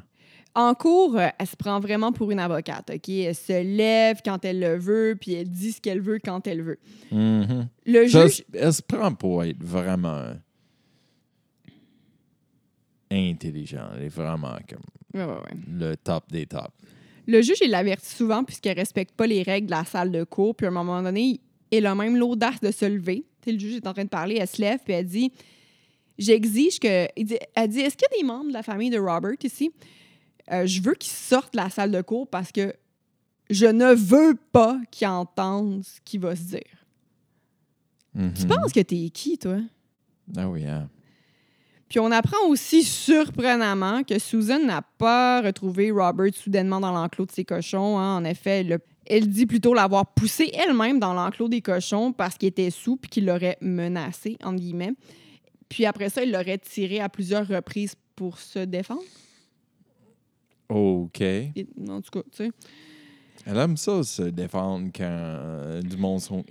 [0.55, 3.09] En cours, euh, elle se prend vraiment pour une avocate, OK?
[3.09, 6.63] Elle se lève quand elle le veut, puis elle dit ce qu'elle veut quand elle
[6.63, 6.79] veut.
[7.11, 7.67] Mhm.
[7.87, 8.45] Le Ça, juge...
[8.53, 10.27] elle se prend pour être vraiment
[13.15, 13.89] intelligent.
[13.97, 14.81] Elle est vraiment comme
[15.15, 15.57] Ouais, ouais, ouais.
[15.69, 16.71] le top des tops.
[17.27, 20.55] Le juge, il l'avertit souvent puisqu'elle respecte pas les règles de la salle de cours.
[20.55, 21.41] Puis à un moment donné,
[21.71, 23.25] elle a même l'audace de se lever.
[23.41, 25.33] Tu sais, le juge est en train de parler, elle se lève, puis elle dit
[26.19, 27.07] J'exige que.
[27.17, 29.73] Elle dit Est-ce qu'il y a des membres de la famille de Robert ici?
[30.53, 32.75] Euh, Je veux qu'ils sortent de la salle de cours parce que
[33.51, 36.61] je ne veux pas qu'ils entendent ce qu'il va se dire.
[38.15, 38.47] Tu Mhm.
[38.49, 39.59] penses que t'es qui, toi?
[40.37, 40.89] Ah oui, hein.
[41.89, 47.33] Puis on apprend aussi surprenamment que Susan n'a pas retrouvé Robert soudainement dans l'enclos de
[47.33, 47.99] ses cochons.
[47.99, 48.17] hein.
[48.17, 52.49] En effet, elle, elle dit plutôt l'avoir poussé elle-même dans l'enclos des cochons parce qu'il
[52.49, 54.95] était sous puis qu'il l'aurait menacé, entre guillemets.
[55.69, 59.03] Puis après ça, il l'aurait tiré à plusieurs reprises pour se défendre.
[60.69, 61.21] OK.
[61.21, 62.51] Et- en tout cas, tu sais.
[63.47, 66.45] Elle aime ça, se défendre quand euh, du monde sont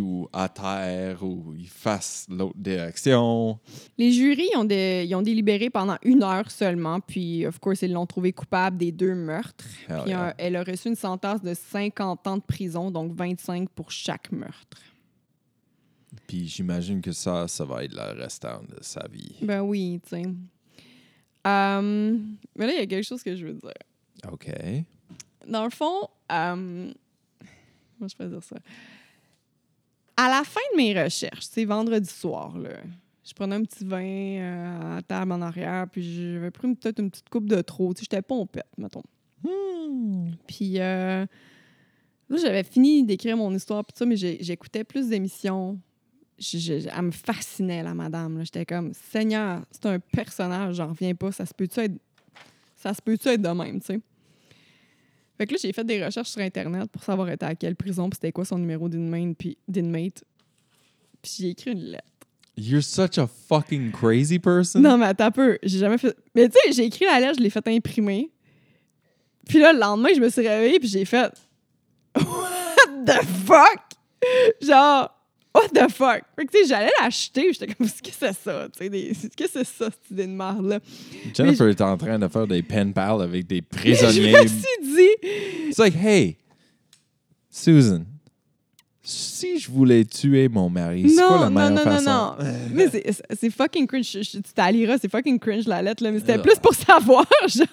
[0.00, 3.58] ou à terre ou ils fassent l'autre direction.
[3.96, 8.06] Les jurys ont, ils ont délibéré pendant une heure seulement, puis, of course, ils l'ont
[8.06, 9.64] trouvé coupable des deux meurtres.
[9.88, 10.28] Hell Puis yeah.
[10.28, 14.30] euh, elle a reçu une sentence de 50 ans de prison, donc 25 pour chaque
[14.32, 14.78] meurtre.
[16.26, 19.36] Puis j'imagine que ça, ça va être le restant de sa vie.
[19.42, 20.22] Ben oui, tu sais.
[21.46, 22.18] Euh,
[22.56, 23.72] mais là, il y a quelque chose que je veux dire.
[24.30, 24.50] OK.
[25.46, 26.92] Dans le fond, euh,
[27.98, 28.56] comment je peux dire ça?
[30.20, 32.70] À la fin de mes recherches, c'est vendredi soir, là,
[33.24, 36.02] je prenais un petit vin euh, à table en arrière, puis
[36.32, 37.92] j'avais pris peut-être une petite coupe de trop.
[37.94, 39.02] Tu sais, j'étais pompette, mettons.
[40.46, 41.24] Puis euh,
[42.28, 45.78] là, j'avais fini d'écrire mon histoire, puis ça, mais j'écoutais plus d'émissions.
[46.38, 48.40] Je- je- elle me fascinait, la madame.
[48.44, 51.30] J'étais comme, Seigneur, c'est un personnage, j'en reviens pas.
[51.32, 51.96] Ça se peut-tu être,
[52.74, 54.00] ça se peut-tu être de même, tu sais?
[55.38, 58.10] Fait que là, j'ai fait des recherches sur Internet pour savoir était à quelle prison,
[58.10, 59.36] puis c'était quoi son numéro d'inmate,
[61.22, 62.04] puis j'ai écrit une lettre.
[62.56, 64.80] You're such a fucking crazy person.
[64.80, 65.58] Non, mais attends un peu.
[65.62, 66.16] J'ai jamais fait.
[66.34, 68.32] Mais tu sais, j'ai écrit la lettre, je l'ai fait imprimer.
[69.48, 71.32] Puis là, le lendemain, je me suis réveillée, puis j'ai fait.
[72.16, 73.80] What the fuck?
[74.60, 75.08] Genre,
[75.54, 76.22] what the fuck?
[76.36, 78.68] Fait que tu sais, j'allais l'acheter, j'étais comme, qu'est-ce que c'est ça?
[78.72, 80.78] Tu sais, des- qu'est-ce que c'est ça, cette idée de marde-là?
[81.34, 84.32] Jennifer est en train de faire des pen pals avec des Je prisonniers.
[84.32, 85.28] me suis dit.
[85.68, 86.36] It's like, hey,
[87.50, 88.04] Susan,
[89.02, 92.44] si je voulais tuer mon mari, c'est quoi la Non, non, meilleure non, non, façon?
[92.44, 92.50] non.
[92.74, 94.10] Mais c'est- fucking cringe.
[94.12, 96.10] Je- je- tu t'allieras, c'est fucking cringe la lettre, là.
[96.12, 96.42] Mais c'était Euh.
[96.42, 97.66] plus pour savoir, genre.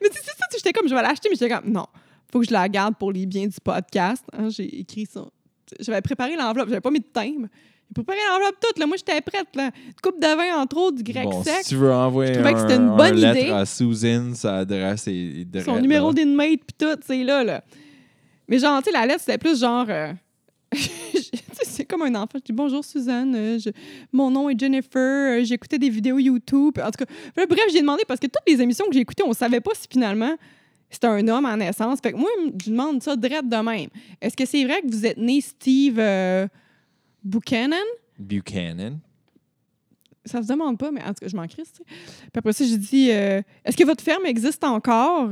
[0.00, 1.86] mais tu sais, ça, j'étais comme, je vais l'acheter, mais j'étais comme, non,
[2.32, 4.24] faut que je la garde pour les biens du podcast.
[4.32, 4.48] hein.
[4.50, 5.24] J'ai écrit ça.
[5.80, 7.48] J'avais préparé l'enveloppe, j'avais pas mis de thème.
[7.88, 8.86] J'ai préparé l'enveloppe toute, là.
[8.86, 9.70] Moi, j'étais prête, là.
[9.86, 11.54] Une coupe de vin, entre autres, du grec Bon, sec.
[11.62, 13.50] si tu veux envoyer Je que une un lettre idée.
[13.50, 17.64] à Susan, sa adresse est est son numéro d'inmate puis tout, c'est là, là.
[18.46, 19.86] Mais genre, tu sais, la lettre, c'était plus genre...
[19.88, 20.12] euh,
[20.72, 22.28] tu sais, c'est comme un enfant.
[22.34, 23.70] Je dis bonjour Suzanne, euh, je-
[24.12, 26.78] mon nom est Jennifer, euh, j'écoutais des vidéos YouTube.
[26.82, 29.32] En tout cas, bref, j'ai demandé parce que toutes les émissions que j'ai écoutées, on
[29.32, 30.34] savait pas si finalement
[30.90, 32.00] c'était un homme en naissance.
[32.00, 32.30] Fait que moi,
[32.64, 33.88] je demande ça direct de même.
[34.20, 36.48] Est-ce que c'est vrai que vous êtes né Steve euh,
[37.22, 37.76] Buchanan?
[38.18, 38.98] Buchanan.
[40.24, 41.72] Ça se demande pas, mais en tout cas, je m'en crisse.
[41.72, 41.84] tu sais.
[41.84, 45.30] Puis après ça, j'ai dit euh, Est-ce que votre ferme existe encore?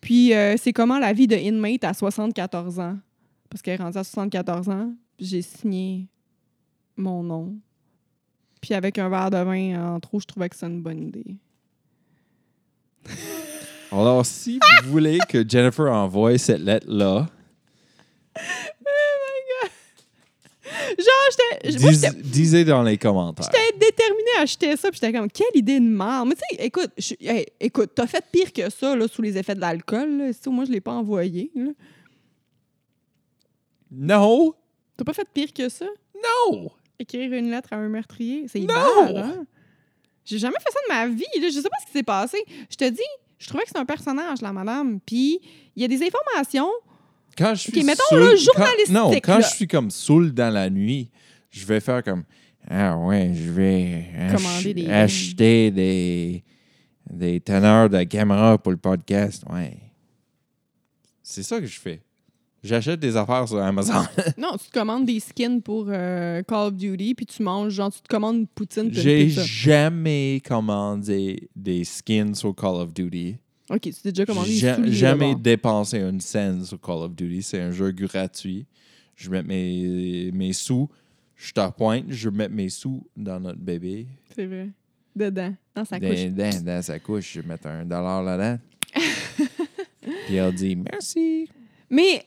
[0.00, 2.98] Puis euh, c'est comment la vie de inmate à 74 ans?
[3.48, 6.08] Parce qu'elle est rendue à 74 ans, puis j'ai signé
[6.96, 7.56] mon nom.
[8.60, 11.36] Puis avec un verre de vin en trop, je trouvais que c'est une bonne idée.
[13.94, 17.28] Alors, si vous voulez que Jennifer envoie cette lettre-là,
[20.98, 21.06] Genre,
[21.62, 21.78] j'étais.
[21.80, 23.46] moi, dis- j'étais- disez dans les commentaires.
[23.46, 26.28] J'étais déterminée à acheter ça, puis j'étais comme, quelle idée de merde.
[26.28, 29.36] Mais tu sais, écoute, je- hey, écoute, t'as fait pire que ça, là, sous les
[29.38, 30.30] effets de l'alcool, là.
[30.46, 31.70] Moi, je l'ai pas envoyé, là.
[33.92, 34.54] Non!
[34.96, 35.86] T'as pas fait pire que ça?
[36.50, 36.70] Non!
[36.98, 39.16] Écrire une lettre à un meurtrier, c'est Non!
[39.16, 39.46] hein?
[40.24, 41.48] J'ai jamais fait ça de ma vie, là.
[41.48, 42.38] Je sais pas ce qui s'est passé.
[42.70, 43.02] Je te dis,
[43.44, 44.98] je trouvais que c'est un personnage, la madame.
[45.04, 45.38] Puis,
[45.76, 46.70] il y a des informations.
[47.36, 49.40] Quand je suis mettons, là, quand- non, quand là.
[49.48, 51.10] je suis comme saoul dans la nuit,
[51.50, 52.24] je vais faire comme
[52.70, 56.42] Ah ouais, je vais ach- Commander des- acheter des,
[57.10, 59.42] des teneurs de caméra pour le podcast.
[59.52, 59.76] Ouais.
[61.22, 62.00] C'est ça que je fais.
[62.64, 63.92] J'achète des affaires sur Amazon.
[64.38, 67.92] Non, tu te commandes des skins pour euh, Call of Duty, puis tu manges, genre,
[67.92, 69.42] tu te commandes une poutine, puis une J'ai pizza.
[69.44, 73.36] jamais commandé des skins sur Call of Duty.
[73.70, 75.40] OK, tu t'es déjà commandé des J'ai souliers, jamais d'abord.
[75.40, 77.42] dépensé une scène sur Call of Duty.
[77.42, 78.66] C'est un jeu gratuit.
[79.14, 80.88] Je mets mes, mes sous,
[81.36, 84.06] je te pointe, je mets mes sous dans notre bébé.
[84.34, 84.70] C'est vrai.
[85.14, 86.24] Dedans, dans sa dans, couche.
[86.32, 88.58] dans- dans sa couche, je mettre un dollar là-dedans.
[90.26, 91.48] Puis elle dit merci.
[91.90, 92.24] Mais,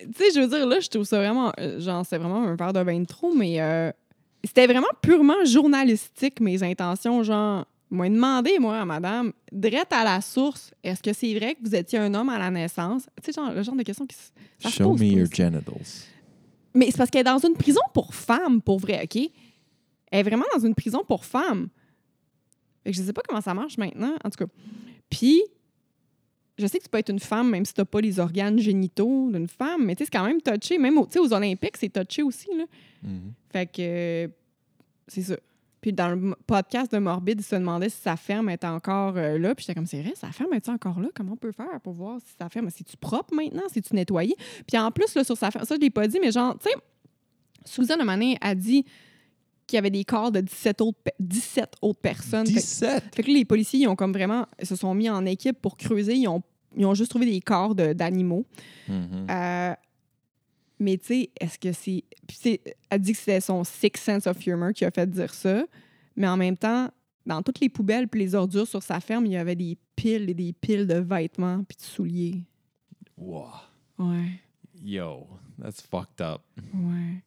[0.00, 2.54] tu sais, je veux dire, là, je trouve ça vraiment, euh, genre, c'est vraiment un
[2.56, 3.90] verre de vin de trop, mais euh,
[4.44, 7.22] c'était vraiment purement journalistique, mes intentions.
[7.22, 11.60] Genre, moi, demandé, moi, à madame, direct à la source, est-ce que c'est vrai que
[11.62, 13.06] vous étiez un homme à la naissance?
[13.22, 14.30] Tu sais, genre, le genre de question qui se-
[14.60, 16.06] ça Show pose me your genitals.
[16.74, 19.16] Mais c'est parce qu'elle est dans une prison pour femmes, pour vrai, OK?
[20.12, 21.68] Elle est vraiment dans une prison pour femmes.
[22.84, 24.50] Fait que je sais pas comment ça marche maintenant, en tout cas.
[25.10, 25.42] Puis,
[26.60, 28.58] je sais que tu peux être une femme même si tu n'as pas les organes
[28.58, 30.78] génitaux d'une femme, mais tu sais, c'est quand même touché.
[30.78, 32.64] Même au- tu sais, aux Olympiques, c'est touché aussi, là.
[33.02, 33.32] Mhm.
[33.52, 34.28] Fait que, euh,
[35.08, 35.36] c'est ça.
[35.80, 39.38] Puis dans le podcast de Morbide, il se demandait si sa ferme était encore euh,
[39.38, 39.54] là.
[39.54, 41.08] Puis j'étais comme, c'est vrai, sa ferme est encore là?
[41.14, 43.62] Comment on peut faire pour voir si sa ferme, c'est-tu propre maintenant?
[43.72, 44.36] C'est-tu nettoyé?
[44.68, 46.68] Puis en plus, là, sur sa ferme, ça, je l'ai pas dit, mais genre, tu
[46.68, 46.76] sais,
[47.64, 48.84] Suzanne, donné, a dit
[49.66, 52.46] qu'il y avait des corps de 17 autres, pe- 17 autres personnes.
[52.46, 53.04] Fait que- 17.
[53.14, 55.60] fait que là, les policiers, ils ont comme vraiment, ils se sont mis en équipe
[55.62, 56.14] pour creuser.
[56.14, 56.42] Ils ont,
[56.76, 58.44] ils ont juste trouvé des corps de- d'animaux.
[58.88, 59.26] Mhm.
[59.30, 59.74] Euh,
[60.78, 62.04] mais tu sais, est-ce que c'est.
[62.26, 65.64] Puis elle dit que c'était son six sense of humor qui a fait dire ça.
[66.16, 66.90] Mais en même temps,
[67.26, 70.28] dans toutes les poubelles puis les ordures sur sa ferme, il y avait des piles
[70.30, 72.42] et des piles de vêtements puis de souliers.
[73.16, 73.48] Wow.
[73.98, 74.40] Ouais,
[74.82, 75.26] Yo,
[75.60, 76.40] that's fucked up.
[76.72, 77.22] ouais.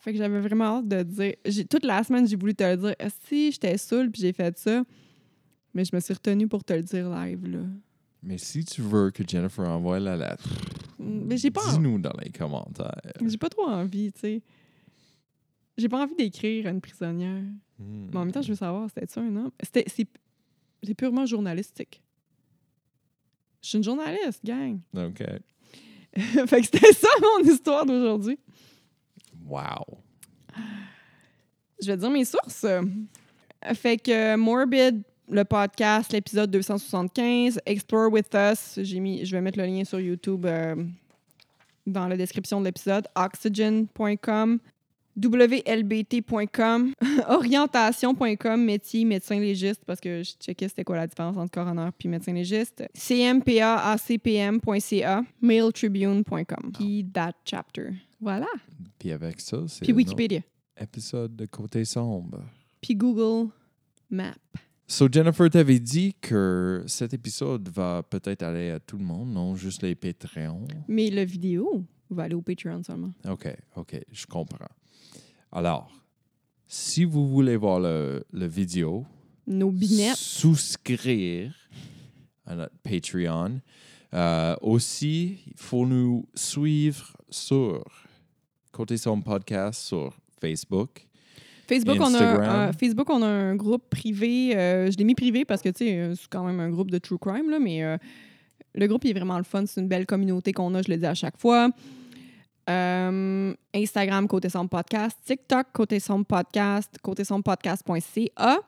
[0.00, 1.34] Fait que j'avais vraiment hâte de dire.
[1.46, 2.94] j'ai- Toute la semaine, j'ai voulu te le dire.
[3.26, 4.84] Si j'étais saoule puis j'ai fait ça.
[5.74, 7.60] Mais je me suis retenue pour te le dire live, là.
[8.22, 10.48] Mais si tu veux que Jennifer envoie la lettre,
[10.98, 13.00] Mais j'ai pas, dis-nous dans les commentaires.
[13.24, 14.42] j'ai pas trop envie, tu sais.
[15.76, 17.44] J'ai pas envie d'écrire à une prisonnière.
[17.78, 18.08] Hmm.
[18.10, 19.52] Mais en même temps, je veux savoir, c'était ça un homme?
[19.62, 20.08] C'était, c'est,
[20.82, 22.02] c'est purement journalistique.
[23.62, 24.80] Je suis une journaliste, gang.
[24.96, 25.22] OK.
[26.46, 28.38] fait que c'était ça mon histoire d'aujourd'hui.
[29.46, 29.98] Wow.
[31.80, 32.66] Je vais te dire mes sources.
[33.74, 39.58] Fait que Morbid, le podcast, l'épisode 275, Explore with Us, j'ai mis, je vais mettre
[39.58, 40.74] le lien sur YouTube euh,
[41.86, 44.58] dans la description de l'épisode, oxygen.com,
[45.20, 46.94] wlbt.com,
[47.28, 52.08] orientation.com, métier, médecin légiste, parce que je checkais c'était quoi la différence entre coroner puis
[52.08, 57.90] médecin légiste, cmpaacpm.ca, mailtribune.com, puis that chapter.
[58.20, 58.46] Voilà.
[58.98, 60.40] Puis avec ça, c'est Puis Wikipédia.
[60.80, 62.42] épisode de Côté Sombre.
[62.80, 63.50] Puis Google
[64.10, 64.34] Maps.
[64.90, 69.54] So, Jennifer t'avait dit que cet épisode va peut-être aller à tout le monde, non?
[69.54, 70.66] Juste les Patreons?
[70.88, 73.12] Mais le vidéo va aller au Patreon seulement.
[73.28, 74.64] OK, OK, je comprends.
[75.52, 75.90] Alors,
[76.66, 79.04] si vous voulez voir le, le vidéo,
[79.46, 80.16] Nos binettes.
[80.16, 81.54] souscrire
[82.46, 83.60] à notre Patreon.
[84.14, 87.84] Euh, aussi, il faut nous suivre sur
[88.72, 91.06] Côté Sombre Podcast sur Facebook.
[91.68, 92.60] Facebook, on a, Instagram.
[92.60, 94.56] euh, Facebook, on a un groupe privé.
[94.56, 96.90] euh, je l'ai mis privé parce que, tu sais, euh, c'est quand même un groupe
[96.90, 97.96] de true crime, là, mais euh,
[98.74, 99.64] le groupe il est vraiment le fun.
[99.66, 101.68] C'est une belle communauté qu'on a, je le dis à chaque fois.
[103.74, 105.18] Instagram, Côté Sombre Podcast.
[105.24, 106.96] TikTok, Côté Sombre Podcast.
[107.02, 108.58] Côté Sombre Podcast.ca.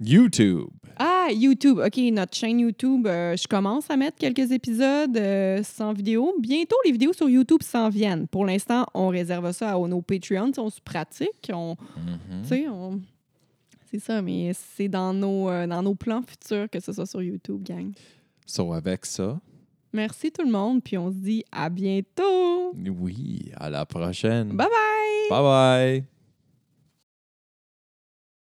[0.00, 0.66] YouTube.
[0.98, 1.78] Ah, YouTube.
[1.78, 6.34] OK, notre chaîne YouTube, euh, je commence à mettre quelques épisodes euh, sans vidéo.
[6.40, 8.26] Bientôt, les vidéos sur YouTube s'en viennent.
[8.28, 10.52] Pour l'instant, on réserve ça à nos Patreons.
[10.58, 11.50] On se pratique.
[11.52, 12.70] On, Mhm.
[12.72, 13.00] on...
[13.90, 17.22] C'est ça, mais c'est dans nos, euh, dans nos plans futurs que ce soit sur
[17.22, 17.92] YouTube, gang.
[18.46, 19.40] So, avec ça,
[19.92, 22.72] Merci tout le monde, puis on se dit à bientôt.
[23.00, 24.50] oui, à la prochaine.
[24.50, 25.28] Bye bye!
[25.30, 26.19] Bye bye.